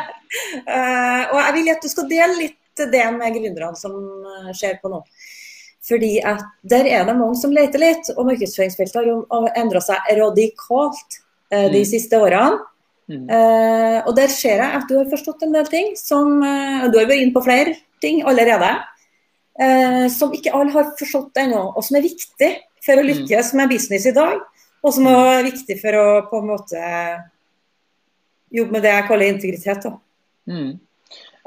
[0.62, 4.76] uh, og jeg vil at du skal dele litt det med gründerne som eh, skjer
[4.78, 5.00] på nå.
[5.90, 11.18] Fordi at der er det mange som leter litt, og markedsføringsfeltet har endra seg radikalt
[11.50, 11.88] de mm.
[11.90, 12.60] siste årene.
[13.10, 13.26] Mm.
[13.26, 17.08] Uh, og der ser jeg at du har forstått en del ting som Du har
[17.10, 18.70] vært inne på flere ting allerede.
[20.14, 22.52] som ikke alle har forstått ennå, og som er viktig
[22.86, 23.10] for å mm.
[23.10, 24.38] lykkes med business i dag.
[24.80, 26.84] Og som er viktig for å på en måte
[28.56, 29.84] jobbe med det jeg kaller integritet.
[29.84, 29.98] Da.
[30.50, 30.72] Mm.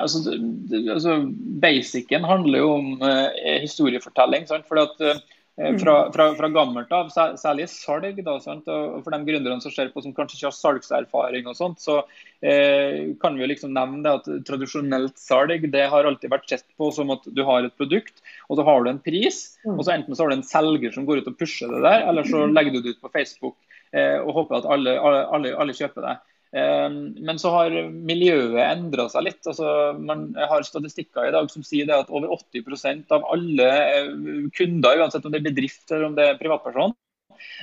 [0.03, 0.23] Altså,
[0.71, 1.19] det, altså,
[1.63, 3.31] Basicen handler jo om uh,
[3.63, 4.47] historiefortelling.
[4.49, 4.67] Sant?
[4.69, 5.32] For at, uh.
[5.53, 8.17] Fra, fra, fra, gammelt av, særlig salg.
[8.25, 11.83] Da, og For de gründerne som ser på som kanskje ikke har salgserfaring, og sånt,
[11.85, 11.99] så
[12.41, 16.65] eh, kan vi jo liksom nevne det at tradisjonelt salg det har alltid vært sett
[16.81, 19.45] på som at du har et produkt, og så har du en pris.
[19.67, 19.77] Mm.
[19.77, 22.09] og så Enten så har du en selger som går ut og pusher det der,
[22.09, 22.57] eller så mm.
[22.57, 23.59] legger du det ut på Facebook
[23.93, 26.17] eh, og håper at alle, alle, alle kjøper det.
[26.53, 29.41] Ehm, men så har miljøet endra seg litt.
[29.49, 34.11] Altså, man har statistikker i dag som sier at over 80% av alle eh,
[34.57, 36.95] kunder, uansett om det er bedrift eller om det er privatperson,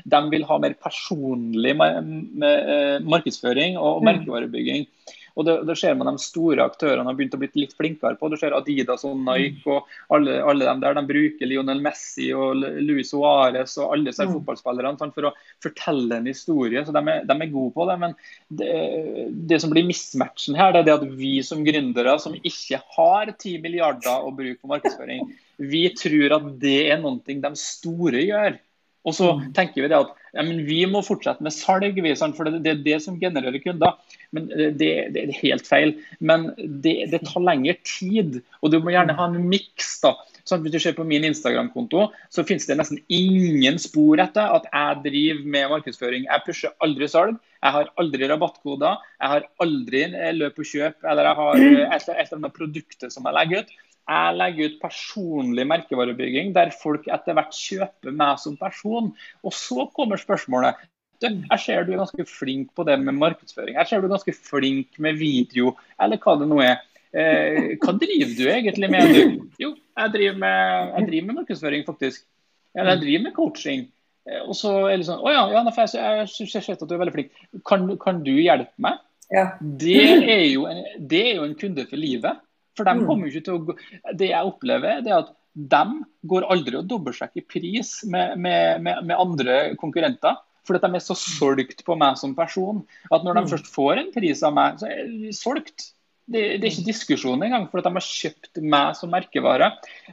[0.10, 4.10] de vil ha mer personlig eh, markedsføring og mm.
[4.10, 4.90] merkevarebygging.
[5.40, 8.28] Og det, det ser man de store aktørene har begynt å bli litt flinkere på.
[8.28, 10.98] Du ser Adidas og Nike og alle, alle dem der.
[10.98, 14.36] De bruker Lionel Messi og Luis Suárez og alle disse mm.
[14.36, 16.84] fotballspillerne for å fortelle en historie.
[16.84, 17.98] så De er, de er gode på det.
[18.04, 18.18] Men
[18.60, 18.72] det,
[19.50, 23.32] det, som blir mismatchen her, det er det at vi som gründere som ikke har
[23.32, 28.60] 10 milliarder å bruke på markedsføring, vi tror at det er noe de store gjør.
[29.08, 29.44] Og så mm.
[29.56, 31.96] tenker vi det at ja, vi må fortsette med salg,
[32.38, 33.96] for det, er det som genererer kunder.
[34.36, 35.96] Men eh, det, det er helt feil.
[36.20, 39.98] Men det, det, tar lengre tid, og du må gjerne ha en miks.
[40.00, 44.68] Sånn, hvis du ser på min Instagram-konto, så finnes det nesten ingen spor etter at
[44.70, 46.28] jeg driver med markedsføring.
[46.30, 51.00] Jeg pusher aldri salg, jeg har aldri rabattkoder, jeg har aldri eh, løp og kjøp,
[51.04, 53.78] eller jeg har eh, et eller annet produkt som jeg legger ut.
[54.10, 59.12] Jeg legger ut personlig merkevarebygging der folk etter hvert kjøper meg som person.
[59.46, 60.80] Og så kommer spørsmålet.
[61.22, 63.76] Jeg ser du er ganske flink på det med markedsføring.
[63.76, 66.80] Jeg ser du er ganske flink med video, eller hva det nå er.
[67.10, 69.14] Eh, hva driver du egentlig med?
[69.14, 69.46] Du?
[69.62, 72.26] Jo, jeg driver med, jeg driver med markedsføring, faktisk.
[72.78, 73.86] Eller jeg driver med coaching.
[74.26, 77.16] Eh, og så er det sånn Å ja, ja jeg ser at du er veldig
[77.18, 77.46] flink.
[77.68, 79.02] Kan, kan du hjelpe meg?
[79.30, 79.52] Ja.
[79.60, 82.40] Det, er en, det er jo en kunde for livet.
[82.80, 83.76] For de kommer jo ikke til å gå
[84.18, 85.84] Det jeg opplever, det er at de
[86.30, 90.38] går aldri og dobbeltsjekker pris med, med, med, med, andre konkurrenter.
[90.68, 93.54] Fordi de er så solgt på meg som person at når de mm.
[93.54, 95.90] først får en pris av meg, så er de solgt.
[96.30, 99.72] Det, det, er ikke diskusjon engang, for de har kjøpt meg som merkevare.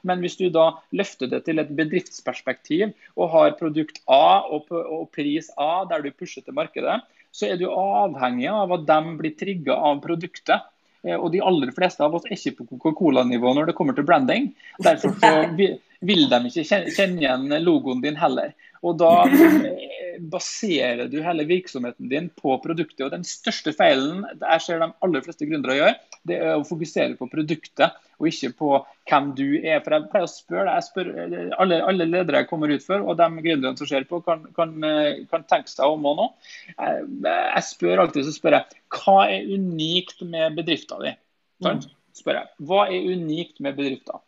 [0.08, 5.10] Men hvis du da løfter det til et bedriftsperspektiv og har produkt A og, og
[5.12, 7.02] pris A der du pusher til markedet,
[7.36, 10.64] så er du avhengig av at de blir trigga av produktet.
[11.04, 14.06] Eh, og de aller fleste av oss er ikke på Coca-Cola-nivå når det kommer til
[14.08, 14.50] branding.
[14.82, 15.32] Derfor så,
[16.04, 18.54] vil de ikke kjenne igjen logoen din heller.
[18.86, 23.04] Og da eh, baserer du hele virksomheten din på produktet.
[23.06, 27.16] Og den største feilen jeg ser de aller fleste gründere gjør, det er å fokusere
[27.18, 28.70] på produktet og ikke på
[29.10, 29.82] hvem du er.
[29.84, 33.18] For jeg pleier å spørre spør, eh, alle, alle, ledere jeg kommer ut for, og
[33.20, 36.30] de gründerne som ser på, kan, kan, eh, kan tenke seg om og nå.
[36.72, 41.20] Jeg, jeg spør alltid så spør jeg, hva er unikt med bedriften din?
[41.64, 41.84] Sånn?
[42.16, 42.54] Spør jeg.
[42.68, 44.22] Hva er unikt med bedriften?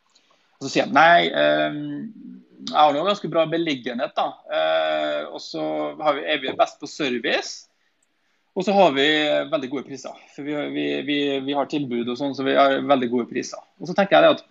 [0.58, 4.12] Og så sier jeg nei, um, jeg har noe ganske bra beliggenhet.
[4.16, 4.28] da.
[4.52, 5.62] Eh, og så
[5.98, 7.68] vi, er vi best på service.
[8.58, 9.06] Og så har vi
[9.52, 10.18] veldig gode priser.
[10.34, 13.62] For vi, vi, vi, vi har tilbud og sånn, så vi har veldig gode priser.
[13.78, 14.44] Og så tenker jeg at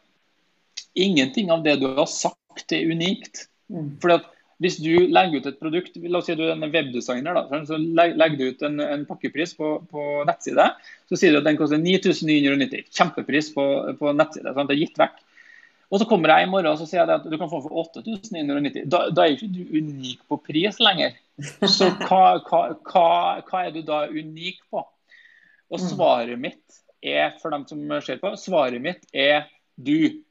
[0.98, 3.50] ingenting av det du har sagt er unikt.
[3.68, 3.98] Mm.
[4.02, 7.36] Fordi at hvis du legger ut et produkt, la oss si du er en webdesigner,
[7.36, 10.72] da, så legger du ut en, en pakkepris på, på, nettside.
[11.12, 12.88] Så sier du at den koster 9990.
[12.90, 13.68] Kjempepris på,
[14.00, 14.56] på nettside.
[14.56, 14.72] Sant?
[14.72, 15.20] Det er gitt vekk.
[15.88, 17.68] Og så kommer jeg i morgen og så sier jeg at du kan få den
[17.70, 18.88] for 8990.
[18.92, 21.16] Da, da er ikke du unik på pris lenger.
[21.70, 23.08] Så hva, hva, hva,
[23.48, 24.84] hva, er du da unik på?
[25.72, 25.86] Og mm.
[25.94, 30.24] svaret mitt er, for dem som ser på, svaret mitt er du.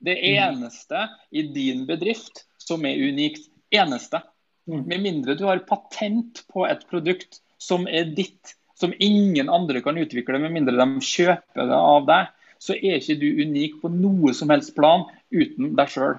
[0.00, 0.26] Det mm.
[0.34, 3.48] eneste i din bedrift som er unikt.
[3.70, 4.20] Eneste.
[4.68, 4.82] Mm.
[4.84, 9.96] Med mindre du har patent på et produkt som er ditt, som ingen andre kan
[10.00, 14.34] utvikle, med mindre de kjøper det av deg så er ikke du unik på noe
[14.36, 16.18] som helst plan uten deg sjøl.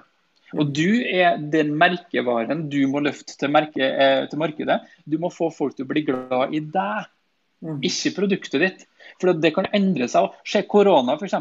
[0.52, 4.82] Og Du er den merkevaren du må løfte til, merke, eh, til, markedet.
[5.08, 7.08] Du må få folk til å bli glad i deg,
[7.64, 7.78] mm.
[7.88, 8.84] ikke produktet ditt.
[9.20, 10.34] For det kan endre seg.
[10.44, 11.38] Se korona f.eks.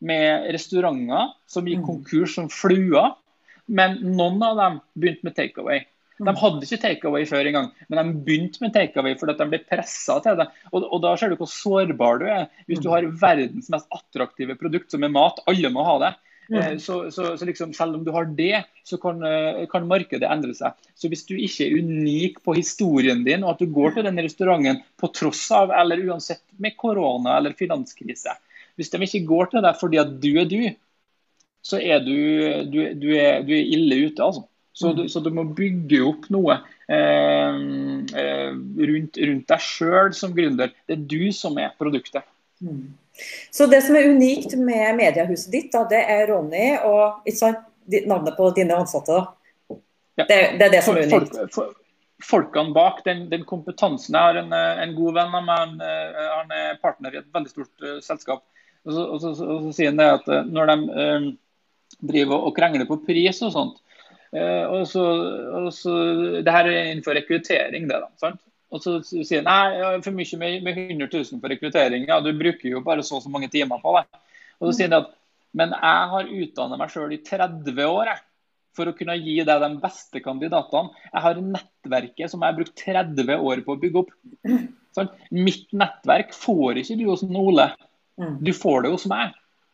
[0.00, 1.88] med restauranter som gikk mm.
[1.90, 3.12] konkurs som fluer.
[3.66, 5.84] Men noen av dem begynte med takeaway.
[6.16, 10.16] De hadde ikke takeaway før engang, men de begynte med takeaway fordi de ble pressa
[10.24, 10.46] til det.
[10.72, 12.46] Og, og, Da ser du hvor sårbar du er.
[12.70, 16.14] Hvis du har verdens mest attraktive produkt, som er mat, alle må ha det.
[16.48, 16.78] Mm.
[16.78, 20.54] Så, så, så liksom, selv om du har det, så kan, eh, kan, markedet endre
[20.54, 20.76] seg.
[20.94, 24.20] Så hvis du ikke er unik på historien din, og at du går til den
[24.22, 28.36] restauranten på tross av, eller uansett med korona eller finanskrise
[28.76, 30.60] Hvis de ikke går til deg fordi at du er du,
[31.66, 32.14] så er du,
[32.70, 34.46] du, du, er, du er ille ute, altså.
[34.76, 36.58] Så du, så du må bygge opp noe
[36.92, 37.54] eh,
[38.20, 38.50] eh
[38.90, 40.74] rundt, rundt, deg sjøl som gründer.
[40.84, 42.26] Det er du som er produktet.
[42.60, 42.90] Mm.
[43.56, 47.62] Så det som er unikt med mediehuset ditt, da, det er Ronny og sant,
[48.04, 49.22] navnet på dine ansatte?
[50.20, 50.26] Ja.
[50.28, 51.32] Det, det, er det som er unikt?
[51.40, 51.80] Folk, folk,
[52.28, 54.12] folkene bak, den, den, kompetansen.
[54.12, 55.74] Jeg har en, en god venn av meg,
[56.34, 58.44] han er partner i et veldig stort uh, selskap.
[58.84, 61.26] Og så, og, så, og så, sier han det at når de uh,
[62.12, 63.85] driver og krangler på pris og sånt, Eh,
[64.34, 65.04] og så,
[65.60, 65.94] og så,
[66.42, 68.10] det her er innenfor rekruttering, det da.
[68.20, 68.42] sant?
[68.74, 72.08] Og så sier han nei, jeg har for mye med, med 100 000 på rekruttering.
[72.10, 74.02] Ja, du bruker jo bare så og så mange timer på det.
[74.58, 75.12] Og så sier han at
[75.56, 78.22] men jeg har utdannet meg sjøl i 30 år jeg,
[78.76, 80.92] for å kunne gi deg de beste kandidatene.
[81.08, 84.10] Jeg har nettverket som jeg har brukt 30 år på å bygge opp.
[84.96, 85.08] Sånn?
[85.32, 87.70] Mitt nettverk får ikke du hos Ole.
[88.20, 88.36] Mm.
[88.44, 89.32] Du får det hos meg.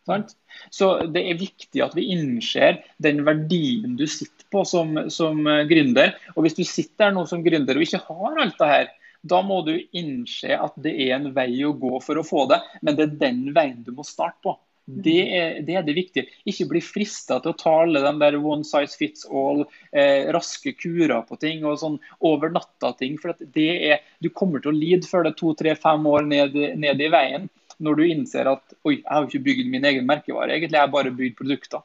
[0.09, 0.35] Sant?
[0.75, 6.17] Så det er viktig at vi innser den verdien du sitter på som, som gründer.
[6.35, 8.91] Og hvis du sitter der nå som gründer og ikke har alt det her,
[9.23, 12.59] da må du innse at det er en vei å gå for å få det,
[12.83, 14.57] men det er den veien du må starte på.
[14.83, 16.27] Det er, det er det, viktige.
[16.51, 19.63] Ikke bli frista til å ta alle de der one size fits all,
[19.95, 23.15] eh, raske kurer på ting og sånn over natta-ting.
[23.23, 26.27] For det er, du kommer til å lide før det er to, tre, fem år
[26.27, 27.47] ned, ned i veien
[27.83, 30.87] når du innser at oi, jeg har jo ikke bygd min egen merkevare, egentlig jeg
[30.87, 31.83] har bare bygd produkter.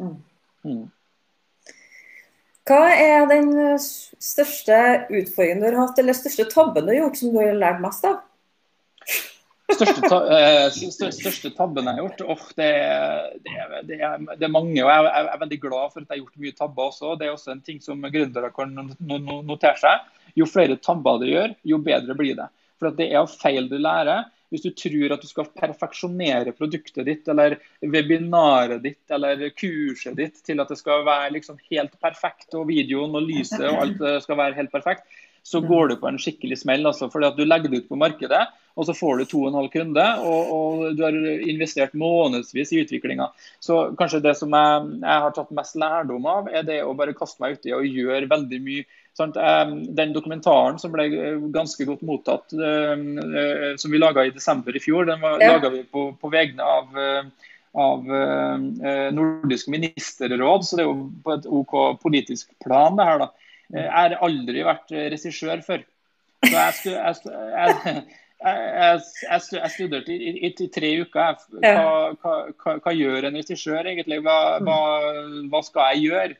[0.00, 0.16] Mm.
[0.64, 0.84] Mm.
[2.64, 4.76] Hva er den største
[5.10, 8.06] utfordringen du har hatt, eller største tabben du har gjort, som du har lært mest
[8.08, 8.22] av?
[9.74, 10.76] Største, ta eh,
[11.12, 12.22] største, tabben jeg har gjort?
[12.30, 12.70] Oh, det,
[13.44, 13.54] det,
[13.88, 14.76] det, er, det, er, mange.
[14.84, 17.14] og jeg, jeg, er veldig glad for at jeg har gjort mye tabber også.
[17.20, 20.12] Det er også en ting som gründere kan notere seg.
[20.38, 22.48] Jo flere tabber du gjør, jo bedre blir det.
[22.80, 24.28] For det er av feil du lærer.
[24.54, 30.38] Hvis du tror at du skal perfeksjonere produktet ditt, eller webinaret ditt, eller kurset ditt
[30.46, 34.38] til at det skal være liksom helt perfekt, og videoen og lyset og alt skal
[34.38, 35.08] være helt perfekt,
[35.44, 36.86] så går du på en skikkelig smell.
[36.88, 40.22] Altså, fordi at Du legger det ut på markedet, og så får du 2,5 kunder.
[40.24, 43.28] og, og, du har investert månedsvis i utviklinga.
[43.60, 47.16] Så kanskje det som jeg, jeg, har tatt mest lærdom av, er det å bare
[47.16, 52.52] kaste meg uti og gjøre veldig mye den dokumentaren som ble eh, ganske godt mottatt,
[52.52, 55.54] eh, eh, som vi laga i desember i fjor, den ja.
[55.54, 56.98] laga vi på, på vegne av,
[57.74, 58.10] av
[59.14, 62.96] Nordisk ministerråd, så det er jo på et OK politisk plan.
[62.98, 63.30] det her da.
[63.74, 65.86] Jeg har aldri vært regissør før.
[66.44, 66.92] Så
[68.44, 71.38] jeg studerte i, i, i, tre uker.
[71.62, 71.78] Hva,
[72.20, 74.20] hva, hva, hva, gjør en regissør egentlig?
[74.26, 76.36] Hva, hva, skal jeg gjøre?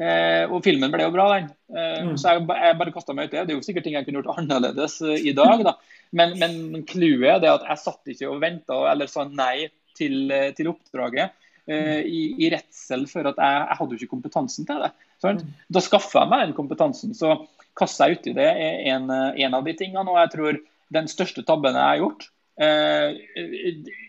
[0.00, 1.50] Eh, og filmen ble jo bra, den.
[1.74, 2.14] Eh, mm.
[2.20, 3.44] Så jeg, jeg bare kasta meg ut det.
[3.44, 5.76] Det er jo sikkert ting jeg kunne gjort annerledes eh, i dag, da.
[6.16, 10.24] Men, men clouet er det at jeg satt ikke og venta eller sa nei til,
[10.32, 11.36] eh, til oppdraget.
[11.70, 14.90] Eh, i, i, redsel for at jeg, jeg hadde jo ikke kompetansen til det.
[15.22, 15.44] Sånn?
[15.44, 15.54] Mm.
[15.76, 17.14] Da skaffa jeg meg den kompetansen.
[17.14, 17.36] Så
[17.78, 20.08] kasta jeg uti det er en, en, av de tingene.
[20.08, 20.60] Og jeg tror
[20.96, 22.30] den største tabben jeg har gjort,
[22.64, 23.20] eh,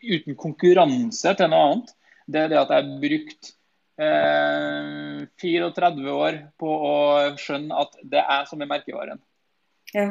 [0.07, 1.97] uten konkurranse til noe annet,
[2.31, 3.51] det er det at jeg har brukt
[4.01, 6.95] eh, 34 år på å
[7.39, 9.21] skjønne at det er som er merkevaren.
[9.93, 10.07] Ja.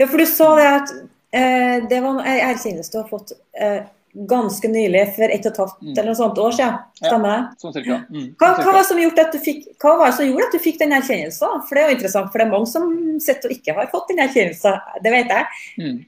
[0.00, 0.92] ja, for du sa det at
[1.36, 5.58] eh, det var en erkjennelse du har fått eh, ganske nylig, for ett og et
[5.62, 5.92] halvt mm.
[5.92, 6.78] eller noe sånt år siden.
[6.98, 7.38] Stemmer det?
[7.38, 7.98] Ja, sånn cirka.
[8.10, 10.48] Mm, hva, sånn hva, var som gjort at du fikk, hva var det som gjorde
[10.48, 11.64] at du fikk den erkjennelsen?
[11.68, 12.88] For det er jo interessant, for det er mange som
[13.22, 14.80] sitter og ikke har fått den erkjennelsen.
[15.04, 15.60] Det vet jeg.
[15.78, 15.98] Mm.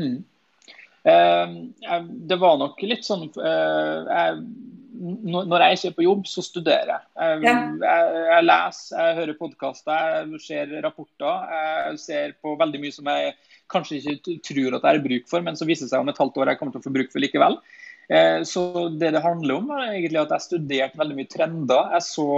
[0.00, 0.16] Mm.
[1.12, 1.98] Eh,
[2.32, 4.44] det var nok litt sånn eh, jeg
[5.02, 7.06] når jeg ikke er på jobb, så studerer jeg.
[7.18, 11.54] Jeg, jeg, jeg leser, jeg hører podkaster, jeg ser rapporter.
[11.88, 13.32] Jeg ser på veldig mye som jeg
[13.72, 16.38] kanskje ikke tror at jeg har bruk for, men som viser seg om et halvt
[16.42, 17.58] år jeg kommer til å få bruk for likevel.
[18.12, 21.94] Eh, så det det handler om, er egentlig at jeg studerte veldig mye trender.
[21.96, 22.28] Jeg så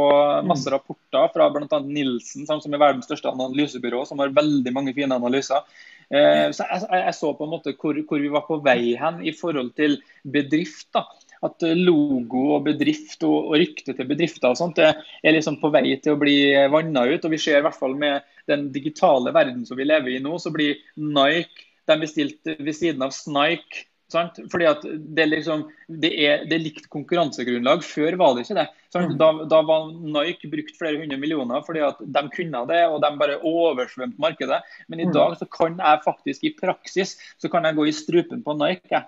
[0.47, 0.75] masse mm.
[0.77, 1.81] rapporter fra bl.a.
[1.85, 5.65] Nilsen, som er verdens største analysebyrå, som har veldig mange fine analyser.
[6.09, 9.23] Eh, så jeg, jeg så på en måte hvor, hvor, vi var på vei hen
[9.25, 10.89] i forhold til bedrift.
[10.95, 11.07] da
[11.45, 14.95] at logo og bedrift og, og rykte til bedrifter og sånt, det
[15.25, 16.37] er liksom på vei til å bli
[16.73, 17.25] vanna ut.
[17.25, 20.37] og Vi ser i hvert fall med den digitale verden som vi lever i nå,
[20.39, 23.85] så blir Nike de bestilt ved siden av Snike.
[24.13, 24.37] Sant?
[24.53, 27.83] Fordi at det, liksom, det, er, det er likt konkurransegrunnlag.
[27.87, 28.67] Før var det ikke det.
[28.95, 29.15] Mm.
[29.19, 33.11] Da, da, var Nike brukt flere hundre millioner fordi at de kunne det, og de
[33.21, 34.61] bare oversvømte markedet.
[34.89, 35.15] Men i mm.
[35.17, 39.03] dag så kan jeg faktisk i praksis så kan jeg gå i strupen på Nike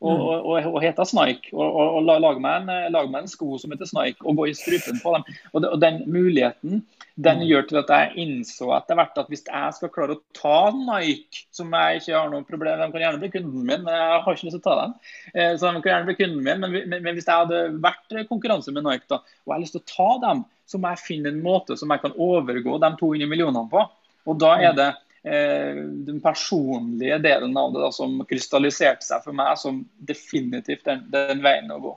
[0.00, 0.22] og, mm.
[0.24, 1.50] og, og, og heter Snike.
[1.52, 5.12] Og, og, lage, meg meg en sko som heter Snike, og gå i strupen på
[5.16, 5.26] dem.
[5.52, 6.82] Og, den muligheten
[7.20, 7.46] den mm.
[7.50, 11.42] gjør til at jeg innså etter hvert at hvis jeg skal klare å ta Nike,
[11.52, 14.38] som jeg ikke har noe problem De kan gjerne bli kunden min, men jeg har
[14.38, 14.94] ikke lyst til å ta dem.
[15.34, 18.16] Eh, så de kan gjerne bli kunden min, men, men, men hvis jeg hadde vært
[18.30, 21.04] konkurranse med Nike da, og jeg har lyst til å ta dem, så må jeg
[21.04, 23.84] finne en måte som jeg kan overgå de 200 millionene på.
[24.30, 24.80] Og da er mm.
[24.80, 30.86] det Eh, den personlige delen av det da, som krystalliserte seg for meg som definitivt
[30.88, 31.92] den, den veien å gå.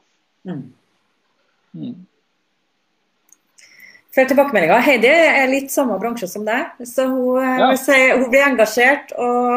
[0.49, 0.65] Mm.
[1.73, 1.93] Mm.
[4.13, 4.81] Flere tilbakemeldinger.
[4.85, 6.83] Heidi er litt samme bransje som deg.
[6.85, 7.69] Så hun, eh, ja.
[8.13, 9.55] hun, blir engasjert og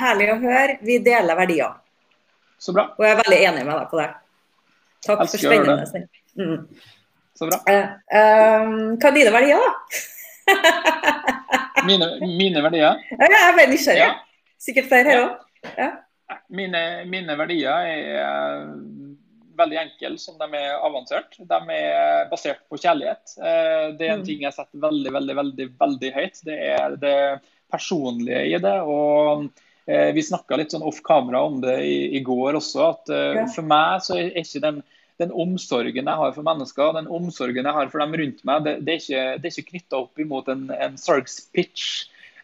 [0.00, 0.78] herlig å høre.
[0.80, 1.74] Vi deler verdier.
[2.58, 2.86] Så bra.
[2.96, 4.08] Og jeg er veldig enig med deg på det.
[5.04, 6.06] Takk for spennende.
[6.40, 6.56] Mm.
[7.36, 7.58] Så bra.
[7.68, 7.90] Uh,
[8.64, 10.00] um, hva er dine verdier, da?
[11.88, 12.98] Mine, mine, verdier?
[13.12, 14.04] Ja, jeg er veldig nysgjerrig.
[14.04, 14.52] Ja.
[14.58, 15.44] Sikkert flere her òg.
[15.78, 15.90] Ja.
[16.52, 18.66] Mine, mine, verdier er eh,
[19.58, 21.38] veldig enkle som de er avansert.
[21.38, 23.36] De er basert på kjærlighet.
[23.38, 24.26] Eh, det er en mm.
[24.28, 26.44] ting jeg setter veldig, veldig, veldig, veldig høyt.
[26.48, 27.16] Det er det
[27.72, 28.76] personlige i det.
[28.82, 29.48] og
[29.88, 32.86] eh, Vi snakka litt sånn off kamera om det i, i går også.
[32.92, 33.14] at
[33.56, 34.82] For meg så er ikke den
[35.18, 38.76] den omsorgen jeg har for mennesker, den omsorgen jeg har for dem rundt meg, det,
[38.86, 41.88] det er ikke, det ikke knytta opp imot en, en salgspitch.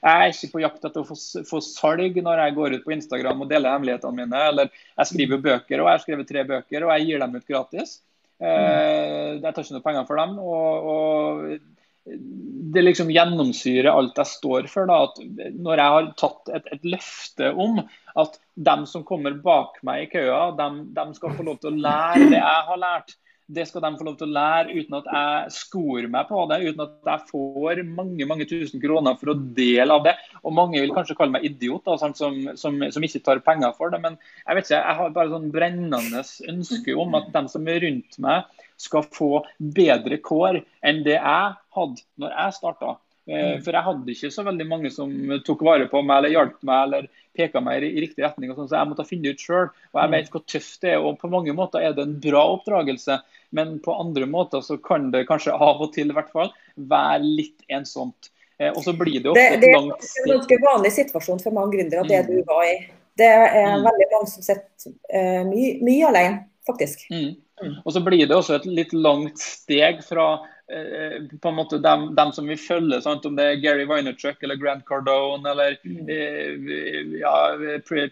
[0.05, 1.17] Jeg er ikke på jakt etter å få,
[1.49, 4.43] få, salg når jeg går ut på Instagram og deler hemmelighetene mine.
[4.51, 7.47] Eller jeg skriver bøker, og jeg har skrevet tre bøker, og jeg gir dem ut
[7.49, 7.95] gratis.
[8.43, 10.37] Eh, jeg tar ikke noe penger for dem.
[10.43, 11.74] og, og
[12.05, 14.88] det liksom gjennomsyrer alt jeg står for.
[14.90, 17.81] Da, at når jeg har tatt et, et, løfte om
[18.21, 21.85] at dem som kommer bak meg i køa, dem, dem, skal få lov til å
[21.88, 23.17] lære det jeg har lært.
[23.55, 26.59] Det skal de få lov til å lære uten at jeg skor meg på det,
[26.64, 30.14] uten at jeg får mange mange tusen kroner for å dele av det.
[30.40, 33.93] Og Mange vil kanskje kalle meg idiot, da, som, som, som, ikke tar penger for
[33.93, 34.01] det.
[34.01, 37.85] Men jeg vet ikke, jeg har bare sånn brennende ønske om at dem som er
[37.85, 38.49] rundt meg,
[38.81, 42.97] skal få bedre kår enn det jeg hadde når jeg starta.
[43.27, 43.63] Eh, mm.
[43.65, 45.13] For jeg hadde ikke så veldig mange som
[45.47, 48.53] tok vare på meg eller hjalp meg eller peka meg i riktig retning.
[48.55, 49.71] Sånt, så jeg måtte finne ut sjøl.
[49.95, 50.17] Og jeg mm.
[50.17, 51.01] vet hvor tøft det er.
[51.01, 53.19] og På mange måter er det en bra oppdragelse,
[53.57, 57.23] men på andre måter så kan det kanskje av og til i hvert fall være
[57.25, 58.31] litt ensomt.
[58.59, 61.57] Eh, og så blir det ofte det, langt Det er en ganske vanlig situasjon for
[61.57, 62.31] mange gründere, det mm.
[62.31, 62.77] du var i.
[63.15, 67.05] Det er veldig mange som sitter uh, mye, mye alene, faktisk.
[67.15, 67.37] Mm.
[67.62, 70.26] Og så blir det også et litt langt steg fra
[70.66, 73.26] eh, på en måte dem, dem som vi følger, sant?
[73.28, 76.09] om det er Gary Vaynerchuk eller Grant Cardone eller mm.
[76.11, 77.35] eh, ja,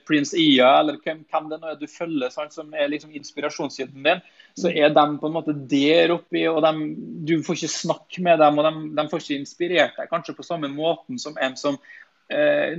[0.07, 2.55] Prince Ia eller hvem, hvem, det nå er du følger, sant?
[2.55, 4.23] som er liksom inspirasjonskilden din,
[4.55, 4.79] så mm.
[4.85, 6.93] er de på en måte der oppi, og de,
[7.27, 10.47] du får ikke snakke med dem, og de, de får ikke inspirert deg kanskje på
[10.47, 11.81] samme måten som en som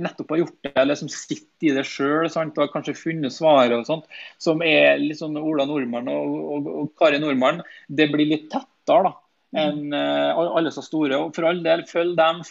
[0.02, 3.76] nettopp har gjort det, eller som sitter i det sjøl og har kanskje funnet svaret
[3.76, 4.08] og sånt,
[4.42, 9.08] som er litt sånn Ola Nordmann og, og, og Kari Nordmann, det blir litt tettere
[9.08, 9.14] da,
[9.64, 11.18] enn uh, alle så store.
[11.18, 12.42] og For all del, følg dem,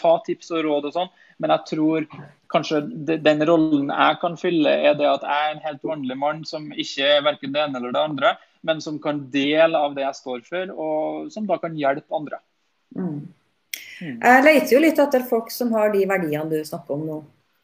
[0.00, 1.12] ta tips og råd og sånn,
[1.42, 2.08] men jeg tror
[2.54, 2.82] kanskje
[3.26, 6.68] den rollen jeg kan fylle, er det at jeg er en helt vanlig mann som
[6.70, 10.20] ikke er verken det ene eller det andre, men som kan dele av det jeg
[10.20, 12.40] står for, og som da kan hjelpe andre.
[12.94, 13.24] Mm.
[14.00, 14.18] Mm.
[14.18, 17.18] Jeg leter jo litt etter folk som har de verdiene du snakker om nå.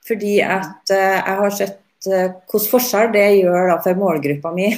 [0.07, 4.71] Fordi at uh, jeg har sett uh, hvilken forskjell det gjør da, for målgruppa mi.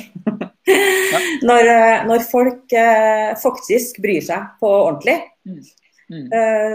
[1.48, 2.76] når, uh, når, folk
[3.42, 5.18] faktisk bryr seg på ordentlig.
[5.46, 5.62] Mm.
[6.12, 6.26] Mm.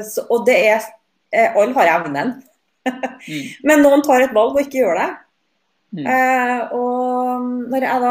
[0.02, 0.86] Så, og det er
[1.30, 2.38] Alle har evnen.
[2.88, 3.44] Mm.
[3.68, 5.10] Men noen tar et valg og ikke gjør det.
[5.98, 6.04] Mm.
[6.76, 8.10] og når jeg da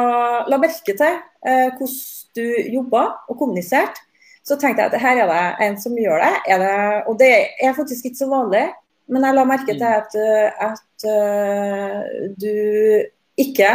[0.48, 1.96] la merke til hvordan
[2.38, 4.00] du jobba og kommuniserte,
[4.46, 6.58] så tenkte jeg at her er det en som gjør det.
[6.62, 6.74] det
[7.10, 8.66] og det er faktisk ikke så vanlig.
[9.10, 10.14] Men jeg la merke til at,
[10.68, 12.02] at uh,
[12.34, 12.54] du
[13.38, 13.70] ikke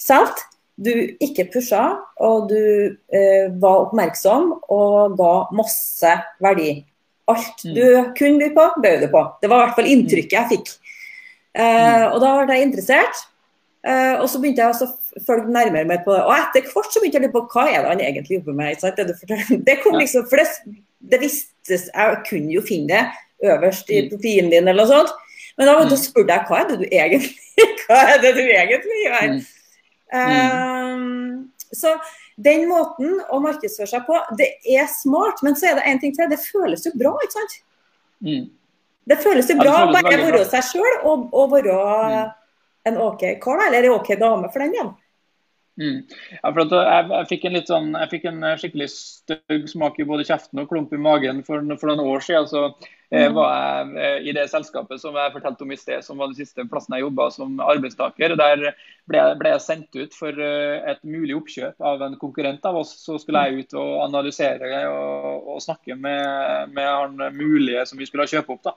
[0.00, 0.46] solgte,
[0.80, 1.82] du ikke pusha,
[2.20, 2.60] og du
[2.92, 6.12] uh, var oppmerksom og ga masse
[6.44, 6.74] verdi.
[7.28, 7.74] Alt mm.
[7.76, 7.84] du
[8.16, 9.24] kunne by på, bød du på.
[9.40, 10.72] Det var i hvert fall inntrykket jeg fikk.
[11.56, 13.26] Uh, og da ble jeg interessert.
[13.80, 14.88] Og så begynte jeg å
[15.26, 16.22] følge nærmere med på det.
[16.24, 18.56] Og etter hvert så begynte jeg å lure på hva er det han egentlig jobber
[18.58, 18.84] med.
[18.98, 19.34] Det,
[19.68, 20.76] det, kom liksom, for det,
[21.12, 24.10] det vistes, Jeg kunne jo finne det øverst i mm.
[24.12, 25.14] profilen din eller noe sånt.
[25.58, 26.02] Men da, da mm.
[26.02, 27.32] spurte jeg hva er det du egentlig,
[27.86, 29.34] hva er det du egentlig gjør.
[30.10, 31.94] Um, så
[32.40, 35.42] den måten å markedsføre seg på, det er smart.
[35.46, 36.30] Men så er det en ting til.
[36.30, 37.60] Det føles jo bra, ikke sant?
[38.26, 38.48] Mm.
[39.10, 42.36] Det føles jo bra å bare være seg sjøl og, og være mm
[42.82, 44.92] en OK kar, eller en OK dame for den igjen.
[45.80, 46.00] Mm.
[46.42, 50.04] Ja, for jeg, jeg, fikk en litt sånn, jeg fikk en skikkelig stygg smak i
[50.08, 52.48] både kjeften og klump i magen for, for noen år siden.
[52.50, 53.38] Så eh, mm.
[53.38, 56.36] var jeg eh, i det selskapet som jeg fortalte om i sted, som var den
[56.36, 58.36] siste plassen jeg jobba som arbeidstaker.
[58.36, 58.66] Der
[59.08, 62.92] ble, ble, jeg sendt ut for uh, et mulig oppkjøp av en konkurrent av oss.
[63.00, 68.10] Så skulle jeg ut og analysere og, og snakke med, med han mulige som vi
[68.10, 68.68] skulle kjøpe opp.
[68.68, 68.76] da.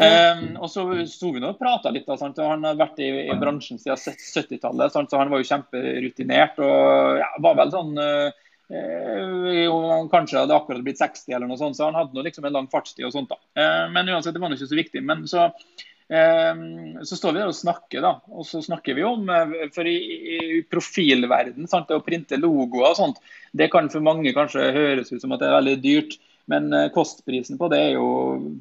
[0.00, 2.06] Um, og så sto vi og prata litt.
[2.08, 2.38] Da, sant?
[2.40, 6.62] Han har vært i, i bransjen siden 70-tallet, så han var jo kjemperutinert.
[6.62, 8.30] Og ja, var vel sånn uh,
[8.70, 12.56] uh, Kanskje hadde akkurat blitt 60 eller noe sånt, så han hadde nå liksom en
[12.56, 13.04] lang fartstid.
[13.08, 13.40] og sånt da.
[13.58, 15.04] Uh, men uansett, det var ikke så viktig.
[15.04, 15.50] Men så,
[16.10, 18.16] så står vi der og snakker, da.
[18.32, 19.28] Og så snakker vi om
[19.70, 19.98] For i,
[20.34, 21.86] i profilverden, sant?
[21.90, 23.20] det å printe logoer og sånt,
[23.54, 26.18] det kan for mange kanskje høres ut som at det er veldig dyrt.
[26.50, 28.06] Men eh, kostprisen på det er jo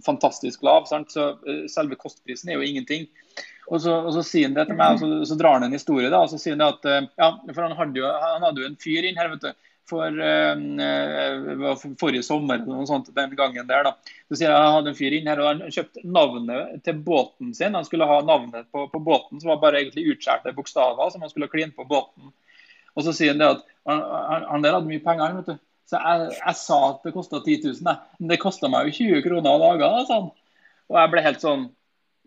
[0.06, 0.86] fantastisk lav.
[0.90, 1.12] Sant?
[1.14, 3.08] Så eh, selve kostprisen er jo ingenting.
[3.70, 5.78] Og så, og så sier han det til meg, og så, så, drar han en
[5.78, 6.10] historie.
[6.10, 8.70] da, og så sier han at, eh, ja, for Han hadde jo, han hadde jo
[8.70, 13.70] en fyr inn her vet du, for uh, forrige sommer eller noe sånt den gangen
[13.70, 13.88] der.
[13.88, 13.96] da.
[14.30, 17.56] Så sier jeg, Han hadde en fyr inn her, og han kjøpte navnet til båten
[17.58, 17.78] sin.
[17.78, 21.34] Han skulle ha navnet på, på båten, som var bare egentlig utskjærte bokstaver som han
[21.34, 22.30] skulle kline på båten.
[22.94, 25.40] Og så sier han det at han, han, han der hadde mye penger.
[25.40, 25.66] vet du.
[25.90, 29.26] Så jeg, jeg sa at det kosta 10 000, men det kosta meg jo 20
[29.26, 29.90] kroner å lage.
[30.10, 30.30] Sånn.
[30.90, 31.68] Og jeg ble helt sånn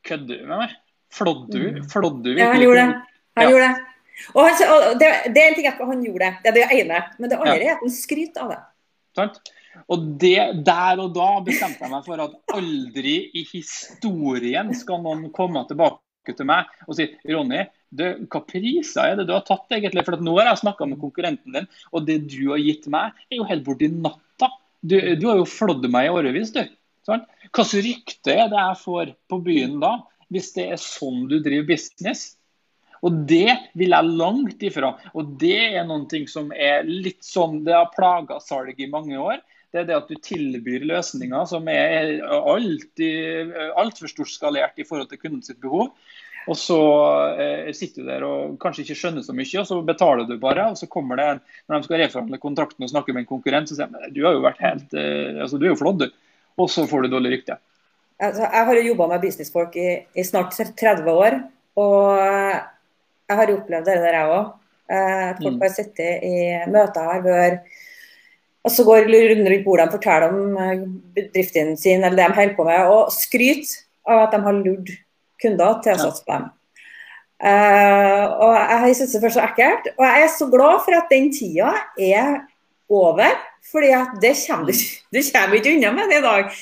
[0.03, 0.73] Kødder du med meg?
[1.15, 1.67] Flådde du?
[1.77, 1.83] Mm.
[1.93, 3.19] Flådde du Ja, han gjorde det.
[3.39, 3.51] Han ja.
[3.53, 3.89] gjorde det.
[4.33, 6.81] Og, han, og det, det, er en ting at han gjorde det, det er det
[6.81, 7.03] ene.
[7.19, 8.59] Men det andre er at han skryter av det.
[9.19, 9.53] Sant?
[9.93, 10.37] Og det,
[10.67, 16.35] Der og da bestemte jeg meg for at aldri i historien skal noen komme tilbake
[16.37, 17.63] til meg og si Ronny,
[17.93, 20.05] du, hva priser er det du har tatt, egentlig?
[20.07, 23.41] For nå har jeg snakka med konkurrenten din, og det du har gitt meg, er
[23.41, 24.49] jo helt borti natta.
[24.81, 26.63] Du, du, har jo flådd meg i årevis, du.
[27.07, 27.25] Sånn?
[27.51, 29.97] Hva slags rykte er det jeg får på byen da,
[30.33, 32.33] hvis det er sånn du driver business?
[33.03, 34.93] Og Det vil jeg langt ifra.
[35.19, 39.43] Og Det er noe som er litt sånn, det har plaga salg i mange år.
[39.73, 43.55] Det er det at du tilbyr løsninger som er alltid
[43.97, 45.95] stort storskalert i forhold til kundens behov.
[46.51, 46.79] Og så
[47.39, 50.71] eh, sitter du der og kanskje ikke skjønner så mye, og så betaler du bare.
[50.73, 53.71] Og så kommer det en, når de skal reforhandle kontrakten og snakke med en konkurrent,
[53.71, 56.25] så sier de du har jo vært helt, eh, altså du er jo flådd, du.
[56.61, 57.59] Og så får du dårlig rykte.
[58.23, 61.39] Altså, jeg har jo jobba med businessfolk i, i, snart 30 år,
[61.81, 64.51] og jeg har jo opplevd det der, jeg òg.
[64.93, 65.63] Eh, folk mm.
[65.63, 66.37] har sittet i
[66.71, 67.57] møter her hvor
[68.63, 70.83] og så går runden rundt bordet og forteller om eh,
[71.17, 74.93] bedriften sin eller det de holder på med, og skryter av at de har lurt
[75.43, 76.51] kunder til å satse på dem.
[77.43, 79.89] Uh, og Jeg syns det er så ekkelt.
[79.97, 82.43] Og jeg er så glad for at den tida er
[82.93, 83.41] over.
[83.73, 84.79] fordi at det kommer du,
[85.17, 86.57] du kommer ikke unna med det i dag.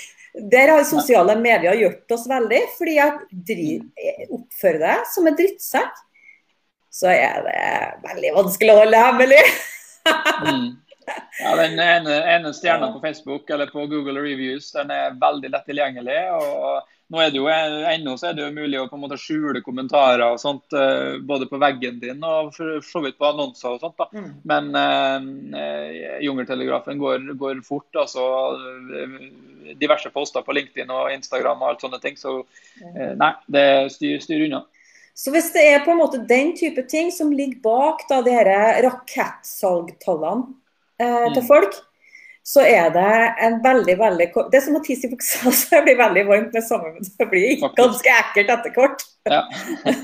[0.52, 2.60] Der har sosiale medier hjulpet oss veldig.
[2.78, 3.24] fordi at
[4.30, 6.04] oppfører deg som en drittsekk,
[6.90, 7.64] så er det
[8.04, 9.42] veldig vanskelig å holde hemmelig.
[10.46, 10.70] mm.
[11.40, 15.66] Ja, Den ene, ene stjerna på Facebook eller på Google Reviews den er veldig lett
[15.66, 16.20] tilgjengelig.
[16.38, 19.18] og Nå er det jo Ennå så er det jo mulig å på en måte
[19.18, 23.74] skjule kommentarer og sånt, eh, både på veggen din og for så vidt på annonser
[23.74, 23.98] og sånt.
[23.98, 24.06] da.
[24.14, 24.28] Mm.
[24.46, 24.70] Men
[25.58, 27.88] eh, Jungeltelegrafen går, går, fort.
[27.98, 28.22] altså
[29.80, 32.18] Diverse poster på LinkedIn og Instagram og alt sånne ting.
[32.20, 32.44] Så
[32.78, 34.62] eh, nei, det styr, styr unna.
[35.20, 38.38] Så hvis det er på en måte den type ting som ligger bak da, de
[38.86, 40.54] rakettsalgtallene
[41.02, 41.48] eh, til mm.
[41.50, 41.74] folk,
[42.50, 43.10] så er det
[43.46, 46.56] en veldig veldig Det er som å tisse i buksa, så det blir veldig varmt
[46.56, 49.04] med sommer, men det blir ganske ekkelt etter hvert.
[49.30, 49.42] Ja,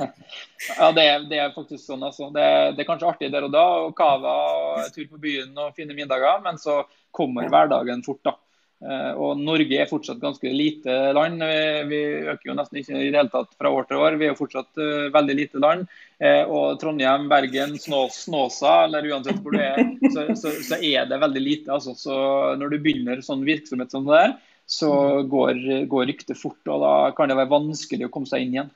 [0.79, 2.05] ja det, er, det, er, faktisk sånn.
[2.07, 2.29] Altså.
[2.35, 5.75] Det, det, er kanskje artig der og da, og cava og tur på byen og
[5.79, 6.85] fine middager, men så
[7.17, 8.23] kommer hverdagen fort.
[8.29, 8.37] da.
[8.77, 11.41] Eh, og Norge er fortsatt ganske lite land.
[11.89, 14.19] Vi øker jo nesten ikke i det hele tatt fra år til år.
[14.21, 15.87] Vi er jo fortsatt uh, veldig lite land.
[16.21, 19.81] Uh, og Trondheim, Bergen, Snåsa, eller uansett hvor du er,
[20.13, 21.73] så, så, så, er det veldig lite.
[21.73, 21.97] Altså.
[21.97, 22.17] Så
[22.61, 24.35] når du begynner sånn virksomhet som det der,
[24.67, 24.91] så
[25.31, 26.61] går, går ryktet fort.
[26.69, 28.75] Og da kan det være vanskelig å komme seg inn igjen.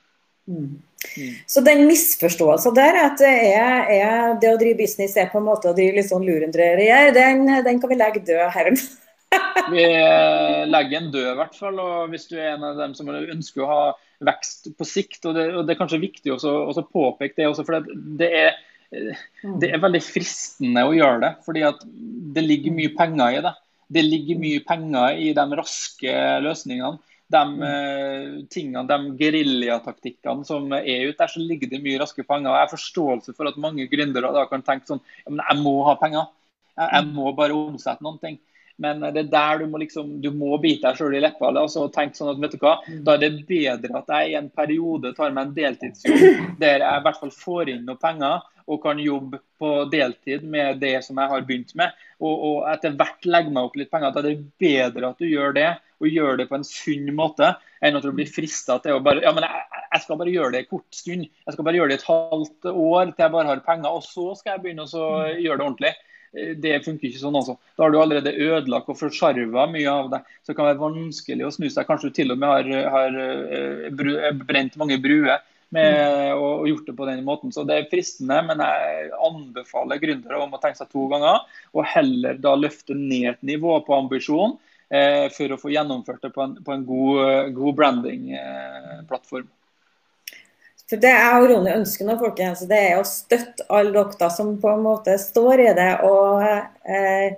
[0.49, 0.81] Mm.
[1.17, 1.33] Mm.
[1.49, 5.45] Så den misforståelsen der, at det, er, er, det å drive business er på en
[5.45, 8.71] måte å drive litt sånn lurendreier, den, den kan vi legge død her.
[9.71, 9.83] Vi
[10.67, 11.79] legger en død, i hvert fall.
[11.79, 13.83] og Hvis du er en av dem som ønsker å ha
[14.31, 15.23] vekst på sikt.
[15.25, 18.59] og Det, og det er kanskje viktig også påpeke det også, for det er,
[18.91, 21.33] det er veldig fristende å gjøre det.
[21.45, 21.65] fordi
[22.35, 23.55] det ligger mye penger i det.
[23.91, 26.99] Det ligger mye penger i de raske løsningene.
[27.31, 32.51] De eh, tingene, de geriljataktikkene som er ute der, så ligger det mye raske penger.
[32.51, 35.77] Jeg har forståelse for at mange gründere da kan tenke sånn ja, men jeg må
[35.87, 36.27] ha penger.
[36.75, 38.39] Jeg, jeg må bare omsette noen ting.
[38.81, 41.85] Men det er der du må, liksom, du må bite deg sjøl i leppa altså,
[41.85, 43.03] og tenke sånn at vet du hva, mm.
[43.05, 47.01] da er det bedre at jeg i en periode tar meg en deltidsjobb der jeg
[47.01, 51.19] i hvert fall får inn noe penger og kan jobbe på deltid med det som
[51.19, 54.13] jeg har begynt med, og, og etter hvert legge meg opp litt penger.
[54.13, 55.69] Da er det bedre at du gjør det,
[56.01, 57.51] og gjør det på en sunn måte,
[57.81, 60.53] enn at du blir frista til å bare ja, men jeg, jeg, skal bare gjøre
[60.55, 61.27] det en kort stund.
[61.27, 64.31] Jeg skal bare gjøre det et halvt år til jeg bare har penger, og så
[64.39, 65.43] skal jeg begynne å mm.
[65.43, 65.93] gjøre det ordentlig.
[66.37, 67.37] Eh, det funker ikke sånn.
[67.37, 67.57] altså.
[67.75, 70.21] Da har du allerede ødelagt og forsarva mye av det.
[70.41, 71.87] Så det kan være vanskelig å snu seg.
[71.87, 76.65] Kanskje du til og med har, har eh, eh, brent mange bruer med mm.
[76.67, 77.53] gjort det på den måten.
[77.55, 81.45] Så det er fristende, men jeg anbefaler gründere om å tenke seg to ganger.
[81.71, 84.57] Og heller da løfte ned et nivå på ambisjon
[84.91, 89.47] eh, for å få gjennomført det på en, på en god, god branding-plattform.
[89.47, 89.60] Eh,
[90.91, 94.57] for Det jeg og Ronny ønsker nå, folkens, det er å støtte alle dere som
[94.59, 97.37] på en måte står i det og eh,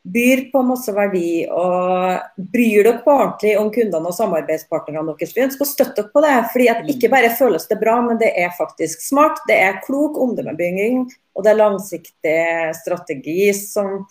[0.00, 5.34] byr på masse verdi og bryr dere på ordentlig om kundene og samarbeidspartnerne deres.
[5.36, 6.32] Vi ønsker å støtte dere på det.
[6.54, 9.44] fordi at Ikke bare føles det bra, men det er faktisk smart.
[9.48, 11.04] Det er klok omdømmebygging
[11.36, 12.40] og det er langsiktig
[12.80, 14.06] strategi som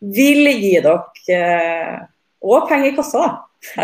[0.00, 0.96] vil gi dere
[1.28, 3.30] eh, penger i kassa da,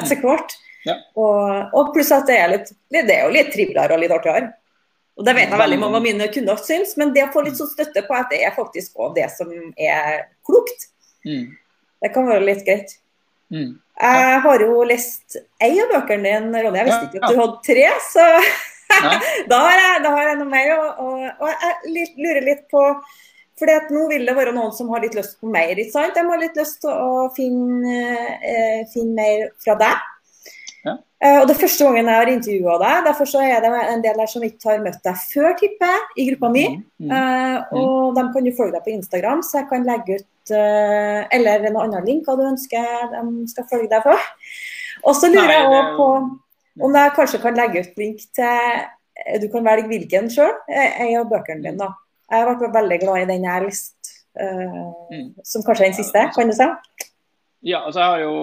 [0.00, 0.56] etter hvert.
[0.86, 0.96] Ja.
[1.18, 4.54] Og, og, pluss at det er, litt, det er jo litt triveligere og litt artigere.
[5.20, 7.58] Og Det vet jeg veldig mange av mine kunder syns, men det å få litt
[7.58, 10.86] sånn støtte på at det er faktisk òg det som er klokt,
[11.28, 11.50] mm.
[12.00, 12.94] det kan være litt greit.
[13.52, 13.74] Mm.
[14.00, 16.80] Jeg har jo lest ei av bøkene dine, Ronny.
[16.80, 18.28] Jeg visste ikke at du hadde tre, så
[19.50, 20.72] da, har jeg, da, har jeg, noe mer.
[20.78, 22.86] Og, og, og jeg lurer litt på
[23.60, 25.76] for nå vil det være noen som har litt lyst på mer.
[25.76, 26.16] ikke sant?
[26.16, 27.98] De har litt lyst til å finne,
[28.40, 30.06] eh, finne mer fra deg.
[31.20, 34.04] Uh, og Det er første gangen jeg har intervjua deg, derfor så er det en
[34.04, 36.62] del der som ikke har møtt deg før, tipper jeg, i gruppa mi.
[36.72, 40.16] Mm, mm, uh, og de kan jo følge deg på Instagram, så jeg kan legge
[40.16, 44.30] ut uh, eller en annen link hva du ønsker de skal følge deg for.
[45.04, 46.08] Og så lurer jeg òg på
[46.86, 48.88] om jeg kanskje kan legge ut link til
[49.42, 51.76] Du kan velge hvilken sjøl, en av bøkene dine.
[51.76, 51.90] da.
[52.30, 55.26] Jeg har vært veldig glad i den jeg har lest, mm.
[55.44, 56.68] som kanskje er den siste, kan du si?
[57.60, 58.36] Ja, altså jeg har jo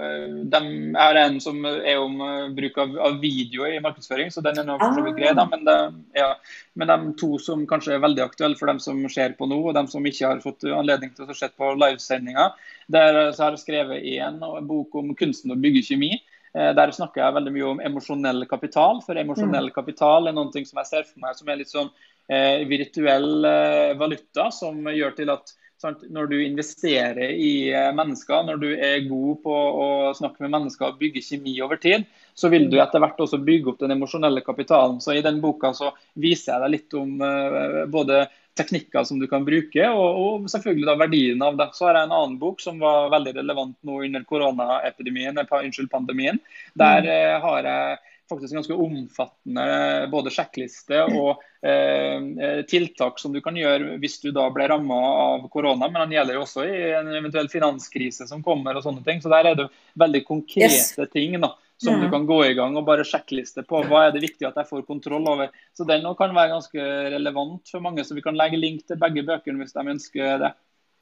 [0.00, 4.30] eh, dem, jeg har en som er om eh, bruk av, av video i markedsføring,
[4.32, 5.34] så den er nå for så vidt grei.
[5.36, 5.74] men, det,
[6.16, 6.30] ja,
[6.80, 9.76] men de to som kanskje er veldig aktuelle for dem som ser på nå, og
[9.76, 12.48] dem som ikke har fått anledning til å se på livesendinga,
[12.88, 16.14] der så har jeg skrevet en bok om kunsten å bygge kjemi.
[16.56, 19.02] Eh, der snakker jeg veldig mye om emosjonell kapital.
[19.04, 19.74] For emosjonell mm.
[19.76, 21.90] kapital er noe som jeg ser for meg som er litt sånn
[22.32, 25.52] eh, virtuell eh, valuta, som gjør til at
[25.82, 26.06] Sant?
[26.08, 30.88] Når du investerer i eh, mennesker, når du er god på å snakke med mennesker
[30.88, 32.06] og bygge kjemi over tid,
[32.36, 35.02] så vil du etter hvert også bygge opp den emosjonelle kapitalen.
[35.04, 38.24] Så I den boka så viser jeg deg litt om uh, både
[38.56, 41.68] teknikker som du kan bruke, og, og, selvfølgelig da verdien av det.
[41.76, 46.40] Så har jeg en annen bok som var veldig relevant nå under koronaepidemien, unnskyld, pandemien.
[46.80, 49.66] Der uh, har jeg faktisk ganske omfattende
[50.10, 54.98] både sjekkliste og eh, eh, tiltak som du kan gjøre hvis du da ble ramma
[55.26, 55.88] av korona.
[55.88, 59.22] Men den gjelder jo også i en eventuell finanskrise som kommer og sånne ting.
[59.22, 61.12] Så der er det veldig konkrete yes.
[61.12, 63.84] ting da, som du kan gå i gang og bare sjekkliste på.
[63.86, 65.50] Hva er det viktig at jeg får kontroll over.
[65.76, 69.26] Så Den kan være ganske relevant for mange, så vi kan legge link til begge
[69.26, 70.54] bøkene hvis de ønsker det.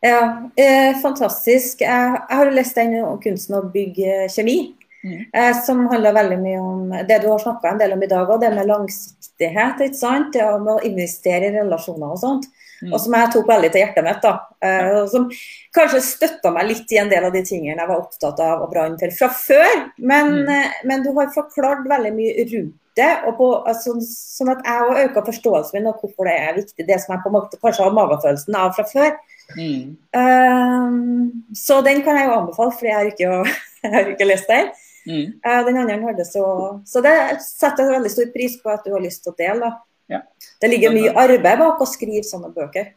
[0.05, 1.81] Ja, eh, fantastisk.
[1.81, 4.75] Jeg, jeg har lest den om kunsten å bygge kjemi.
[5.05, 5.25] Mm.
[5.37, 8.31] Eh, som handler veldig mye om det du har snakka en del om i dag,
[8.31, 9.83] og det med langsiktighet.
[9.85, 10.33] ikke sant?
[10.33, 12.49] Det med å investere i relasjoner og sånt.
[12.83, 12.93] Mm.
[12.93, 14.23] Og som jeg tok veldig til hjertet mitt.
[14.23, 14.33] da.
[14.65, 15.29] Eh, som
[15.77, 18.73] kanskje støtta meg litt i en del av de tingene jeg var opptatt av og
[18.73, 19.85] brant for fra før.
[19.99, 20.49] Men, mm.
[20.57, 24.83] Eh, men, du har forklart veldig mye rundt det, og på, altså, sånn at jeg
[24.87, 26.87] har øker forståelsen min av hvorfor det er viktig.
[26.87, 29.17] Det som jeg på en måte kanskje har magefølelsen av fra før.
[29.59, 29.97] Mm.
[30.15, 34.53] Um, så den kan jeg jo anbefale, for jeg har ikke, jeg har ikke lest
[34.53, 34.71] den.
[35.05, 35.37] Mm.
[35.45, 36.45] Uh, den andre hørtes så
[36.89, 37.13] Så det
[37.45, 39.73] setter jeg veldig stor pris på at du har lyst til å dele.
[40.13, 40.21] Ja.
[40.61, 42.93] Det ligger mye arbeid bak å skrive sånne bøker.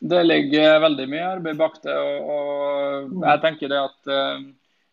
[0.00, 1.94] Det ligger veldig mye arbeid bak det.
[1.94, 3.26] og, og mm.
[3.26, 4.40] jeg tenker det at uh,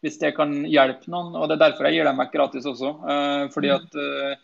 [0.04, 2.92] Hvis det kan hjelpe noen, og det er derfor jeg gir dem vekk gratis også.
[3.06, 3.78] Uh, fordi mm.
[3.78, 4.44] at uh,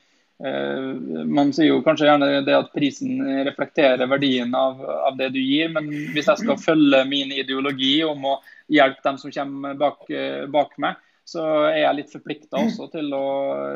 [1.29, 5.69] man sier jo kanskje gjerne det at prisen reflekterer verdien av, av, det du gir,
[5.71, 8.39] men hvis jeg skal følge min ideologi om å
[8.71, 10.07] hjelpe dem som kommer bak,
[10.51, 13.27] bak meg, så er jeg litt forplikta også til å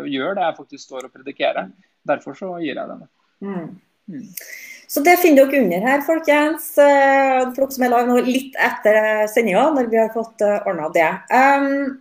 [0.08, 1.70] gjøre det jeg faktisk står og predikerer.
[2.08, 3.08] Derfor så gir jeg denne.
[3.44, 3.70] Mm.
[4.08, 4.26] Mm.
[4.88, 6.70] Så det finner dere under her, folkens.
[6.80, 9.00] Eh, for dere som er live nå litt etter
[9.32, 11.10] sendinga, når vi har fått eh, ordna det.
[11.32, 11.98] Um,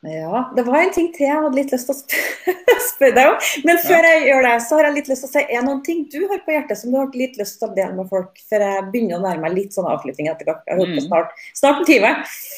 [0.00, 3.48] ja, det var en ting til jeg hadde litt lyst til å spørre deg om.
[3.68, 5.82] Men før jeg gjør det, så har jeg litt lyst til å si er noen
[5.84, 8.40] ting du har på hjertet som du har litt lyst til å dele med folk?
[8.48, 10.64] Før jeg begynner å nærme meg litt sånn avslutning etter hvert.
[10.64, 11.10] Jeg har holdt på mm.
[11.10, 12.14] snart, snart en time.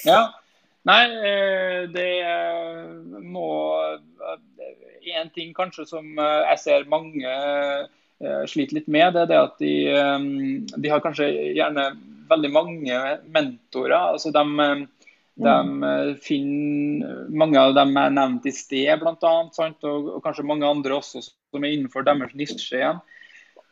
[0.07, 0.23] Ja.
[0.87, 2.09] Nei, eh, det
[3.23, 3.51] må
[5.11, 9.41] en ting kanskje som eh, jeg ser mange eh, sliter litt med, det er det
[9.41, 10.27] at de, eh,
[10.77, 11.91] de har kanskje gjerne
[12.31, 13.01] veldig mange
[13.35, 13.99] mentorer.
[14.15, 14.45] altså de,
[15.45, 16.19] de mm.
[16.25, 19.33] finner, Mange av dem er nevnt i sted, bl.a.
[19.47, 23.03] Og, og kanskje mange andre også som er innenfor deres nisje igjen.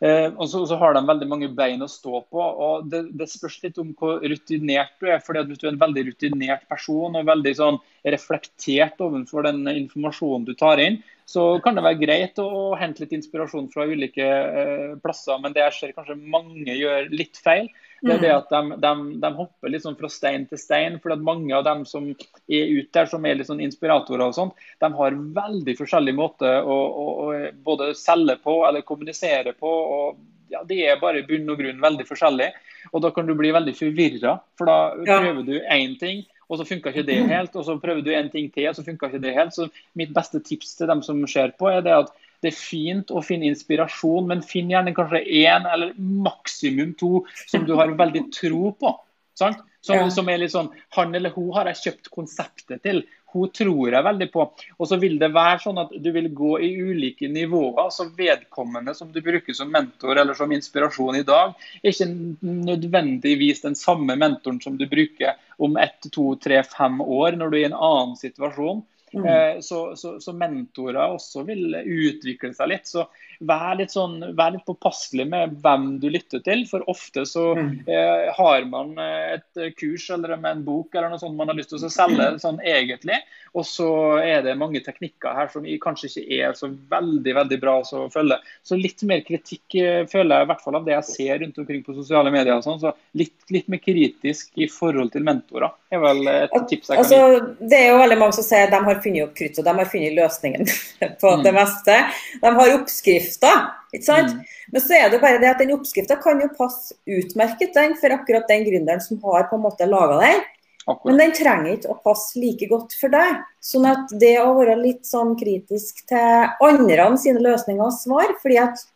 [0.01, 2.41] Eh, og så, så, har de veldig mange bein å stå på.
[2.41, 5.21] og Det, det spørs litt om hvor rutinert du er.
[5.25, 7.81] fordi at Hvis du er en veldig rutinert person og veldig sånn
[8.15, 13.05] reflektert overfor den informasjonen du tar inn, så kan det være greit å, å hente
[13.05, 15.37] litt inspirasjon fra ulike eh, plasser.
[15.43, 17.69] Men det jeg ser kanskje mange gjør litt feil,
[18.01, 18.39] det er det mm.
[18.39, 20.99] at de, de, de hopper sånn fra stein til stein.
[21.03, 24.37] for at Mange av dem som er ute der, som er litt sånn inspiratorer, og
[24.37, 29.71] sånt, de har veldig forskjellig måte å, å, å både selge på eller kommunisere på.
[29.71, 30.21] og
[30.51, 32.51] ja, Det er bare bunn og grunn veldig forskjellig.
[32.93, 34.39] og Da kan du bli veldig forvirra.
[34.59, 37.55] For da prøver du én ting, og så funka ikke det helt.
[37.55, 39.55] Og så prøver du en ting til, og så funka ikke det helt.
[39.55, 43.13] Så mitt beste tips til dem som ser på, er det at det er fint
[43.13, 48.27] å finne inspirasjon, men finn gjerne kanskje én eller maksimum to som du har veldig
[48.35, 48.95] tro på.
[49.41, 49.61] Sant?
[49.81, 50.11] Som, ja.
[50.13, 52.99] som, er litt sånn Han eller hun har jeg kjøpt konseptet til.
[53.33, 54.45] Hun tror jeg veldig på.
[54.77, 57.89] Og så vil det være sånn at du vil gå i ulike nivåer.
[57.95, 62.11] Så vedkommende som du bruker som mentor eller som inspirasjon i dag, er ikke
[62.43, 67.59] nødvendigvis den samme mentoren som du bruker om ett, to, tre, fem år når du
[67.61, 68.85] er i en annen situasjon.
[69.13, 69.27] Mm.
[69.27, 72.87] Eh, så, så, så, mentorer også vil utvikle seg litt.
[72.91, 73.07] Så
[73.41, 76.67] vær litt, sånn, vær litt påpasselig med hvem du lytter til.
[76.71, 77.71] For ofte så mm.
[77.91, 81.59] eh, har man eh, et kurs eller med en bok eller noe sånt man har
[81.59, 83.19] lyst til å selge sånn egentlig.
[83.59, 83.89] Og så
[84.23, 88.39] er det mange teknikker her som kanskje ikke er så veldig veldig bra å følge.
[88.63, 91.59] Så litt mer kritikk eh, føler jeg i hvert fall av det jeg ser rundt
[91.59, 92.55] omkring på sosiale medier.
[92.55, 96.93] og sånn, så litt, litt, mer kritisk i forhold til mentorer er vel et tips
[96.93, 97.69] jeg kan altså, gi.
[97.71, 100.17] Det er jo veldig mange som sier de har funnet opp kruttet, de har funnet
[100.17, 100.69] løsningen
[101.23, 101.43] på mm.
[101.47, 101.99] det meste.
[102.43, 103.67] De har oppskrifter.
[103.95, 104.37] ikke sant?
[104.37, 104.55] Mm.
[104.73, 108.15] Men så er det bare det at den oppskrifta kan jo passe utmerket den for
[108.15, 110.47] akkurat den gründeren som har på en måte laga den.
[110.87, 111.11] Akkurat.
[111.11, 113.43] Men den trenger ikke å passe like godt for deg.
[113.63, 118.59] Sånn at det å være litt sånn kritisk til andre sine løsninger og svar, fordi
[118.63, 118.89] at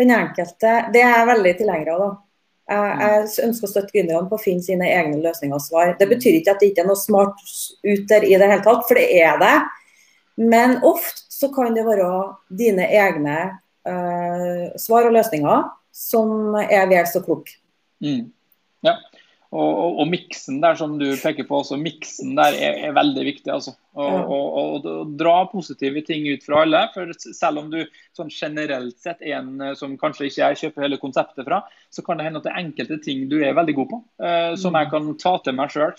[0.00, 2.02] den enkelte Det er jeg veldig tilhenger av.
[2.02, 2.12] da.
[2.70, 5.94] Jeg, jeg ønsker å støtte gründerne på å finne sine egne løsninger og svar.
[5.98, 7.40] Det betyr ikke at det ikke er noe smart
[7.82, 9.56] ut der i det hele tatt, for det er det.
[10.40, 12.08] Men ofte så kan det være
[12.54, 13.38] dine egne
[13.88, 17.58] uh, svar og løsninger som er vel så kloke.
[18.02, 18.30] Mm.
[18.86, 18.96] Ja.
[19.52, 23.24] Og, og, og, miksen der som du peker på, også, miksen der er, er veldig
[23.26, 23.50] viktig.
[23.52, 23.74] altså.
[24.00, 24.86] Og, og,
[25.20, 26.80] dra positive ting ut fra alle.
[26.94, 27.82] for Selv om du
[28.16, 31.60] sånn generelt sett er en eh, som kanskje ikke jeg kjøper hele konseptet fra,
[31.92, 34.54] så kan det hende at det er enkelte ting du er veldig god på, uh,
[34.56, 34.92] som jeg mm.
[34.94, 35.92] kan ta til meg sjøl.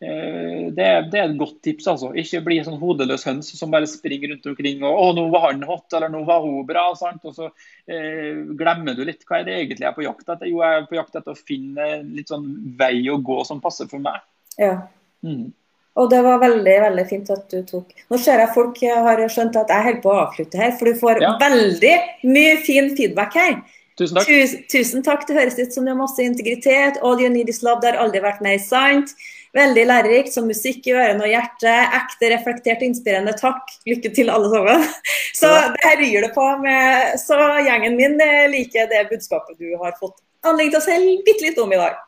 [0.00, 1.86] Eh, det, det, er et godt tips.
[1.88, 2.12] altså.
[2.20, 5.64] Ikke bli sånn hodeløs høns som bare springer rundt omkring og 'Å, nå var han
[5.64, 6.88] hot', eller 'nå var hun bra'.
[7.00, 7.24] Sant?
[7.24, 7.50] Og så
[7.88, 10.50] eh, glemmer du litt hva er det egentlig jeg er på jakt etter.
[10.50, 13.88] Jo, jeg er på jakt etter å finne litt sånn vei å gå som passer
[13.88, 14.20] for meg.
[14.60, 14.82] Ja.
[15.24, 15.52] Mm.
[15.96, 19.56] Og det var veldig veldig fint at du tok Nå ser jeg folk har skjønt
[19.56, 21.32] at jeg holder på å avslutte her, for du får ja.
[21.40, 21.94] veldig
[22.28, 23.56] mye fin feedback her.
[23.96, 24.28] Tusen takk.
[24.28, 25.24] Tusen, tusen takk.
[25.24, 27.00] Det høres ut som du har masse integritet.
[27.00, 27.80] All you need is love.
[27.80, 29.14] Det har aldri vært mer sant.
[29.56, 31.94] Veldig lærerikt, som musikk i ørene og hjertet.
[31.96, 33.32] Ekte, reflektert, inspirerende.
[33.40, 33.72] Takk.
[33.88, 34.84] Lykke til, alle sammen.
[35.40, 37.36] Så det her ryr det på med Så
[37.66, 38.16] gjengen min
[38.52, 41.98] liker det budskapet du har fått anledning til å si bitte litt om i dag.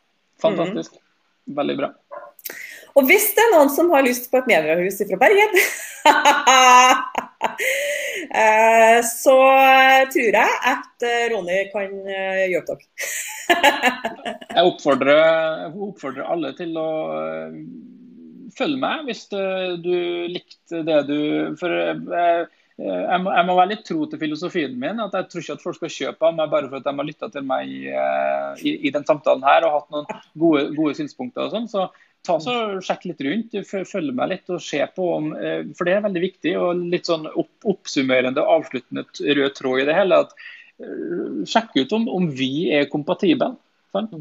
[0.42, 0.96] Fantastisk.
[0.96, 1.56] Mm.
[1.58, 1.92] Veldig bra.
[2.98, 5.76] Og hvis det er noen som har lyst på et mediehus fra Bergen, eh,
[9.22, 9.36] så
[10.12, 12.86] tror jeg at eh, Ronny kan eh, hjelpe dere.
[14.56, 16.90] jeg oppfordrer, oppfordrer, alle til å
[18.58, 19.42] følge meg hvis du
[20.32, 21.18] likte det du
[21.60, 21.96] For jeg,
[22.78, 25.00] jeg, må, jeg, må, være litt tro til filosofien min.
[25.04, 27.08] at Jeg tror ikke at folk skal kjøpe av meg bare for at de har
[27.08, 30.06] lytta til meg i, i, i, den samtalen her og hatt noen
[30.38, 31.48] gode, gode synspunkter.
[31.48, 31.88] og sånn, så
[32.26, 32.54] ta så
[32.84, 36.22] Sjekk litt rundt, følg meg litt og se på om eh, For det er veldig
[36.24, 36.54] viktig.
[36.60, 39.06] og Litt sånn opp, oppsummerende avsluttende
[39.38, 40.22] rød tråd i det hele.
[40.26, 40.34] at
[40.82, 43.54] eh, Sjekk ut om, om vi er kompatible.
[43.94, 44.14] Sant?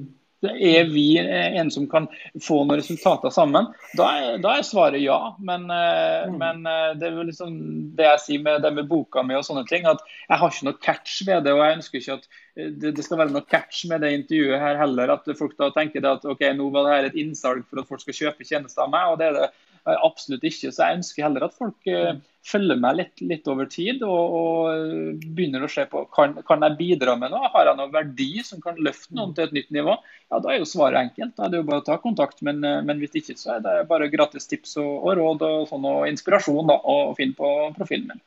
[0.45, 2.05] Er vi en som kan
[2.43, 3.71] få noen resultater sammen?
[3.97, 5.17] Da er, da er svaret ja.
[5.39, 6.35] Men, eh, mm.
[6.37, 6.67] men,
[6.99, 7.55] det er liksom
[7.97, 10.69] det jeg sier med det med boka mi og sånne ting, at jeg har ikke
[10.69, 11.55] noe catch ved det.
[11.55, 14.79] og jeg ønsker ikke at det, det, skal være noe catch med det intervjuet her
[14.81, 15.15] heller.
[15.17, 18.05] At folk da tenker at ok, nå var det her et innsalg for at folk
[18.05, 19.11] skal kjøpe tjenester av meg.
[19.11, 19.49] og det er det
[19.95, 20.71] absolutt ikke.
[20.73, 25.23] Så jeg ønsker heller at folk uh, følger meg litt, litt, over tid og, og,
[25.37, 27.51] begynner å se på kan, kan jeg bidra med noe.
[27.53, 29.97] Har jeg noen verdi som kan løfte noen til et nytt nivå?
[30.31, 31.35] Ja, Da er jo svaret enkelt.
[31.37, 32.43] Da er det jo bare å ta kontakt.
[32.45, 35.59] Men, uh, men hvis ikke, så er det bare gratis tips og, og råd og,
[35.71, 38.23] sånn, og inspirasjon da, å finne på profilen min.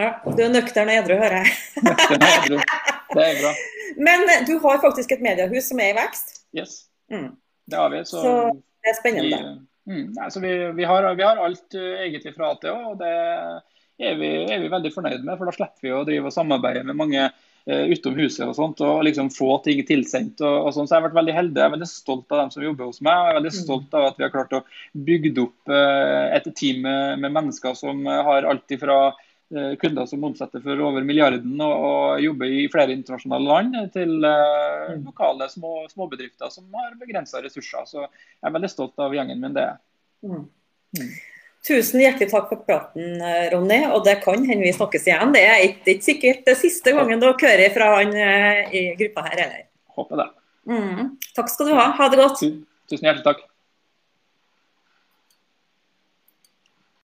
[0.00, 1.56] Ja, Du er nøktern og edru, hører jeg.
[1.84, 2.62] nøktern og edru.
[3.10, 3.54] Det er bra.
[4.06, 6.36] Men eh, du har faktisk et mediehus som er i vekst?
[6.56, 7.32] Yes, mm.
[7.70, 8.04] det har vi.
[8.08, 9.40] Så, så det er spennende.
[9.40, 12.92] Vi, mm, altså vi, vi, har, vi, har, alt uh, egentlig fra A til Å,
[12.92, 13.12] og det
[14.00, 15.36] er vi, er vi, veldig fornøyd med.
[15.36, 18.80] For da slipper vi å drive og samarbeide med mange uh, utom huset og sånt,
[18.84, 20.40] og liksom få ting tilsendt.
[20.40, 20.88] og, og sånn.
[20.88, 21.60] Så jeg har vært veldig heldig.
[21.60, 23.16] Jeg er veldig stolt av dem som jobber hos meg.
[23.16, 23.60] og Jeg er veldig mm.
[23.64, 24.64] stolt av at vi har klart å
[25.10, 29.29] bygge opp uh, et team med, med mennesker som har alt ifra Eh,
[29.82, 34.92] kunder som omsetter for over milliarden og, og jobber i flere internasjonale land, til uh,
[35.02, 37.82] lokale små, småbedrifter som har begrensa ressurser.
[37.88, 39.56] Så jeg er veldig stolt av gjengen min.
[39.56, 39.66] det.
[40.22, 40.46] Mm.
[40.98, 41.10] Mm.
[41.66, 43.82] Tusen hjertelig takk for praten, eh, Ronny.
[43.90, 45.34] Og det kan hende vi snakkes igjen.
[45.34, 49.36] Det er ikke, ikke sikkert det siste gangen dere hører fra han i gruppa her
[49.42, 49.68] heller.
[49.98, 50.28] Håper det.
[50.70, 51.14] Mm.
[51.36, 51.90] Takk skal du ha.
[51.98, 52.40] Ha det godt.
[52.88, 53.49] Tusen hjertelig takk.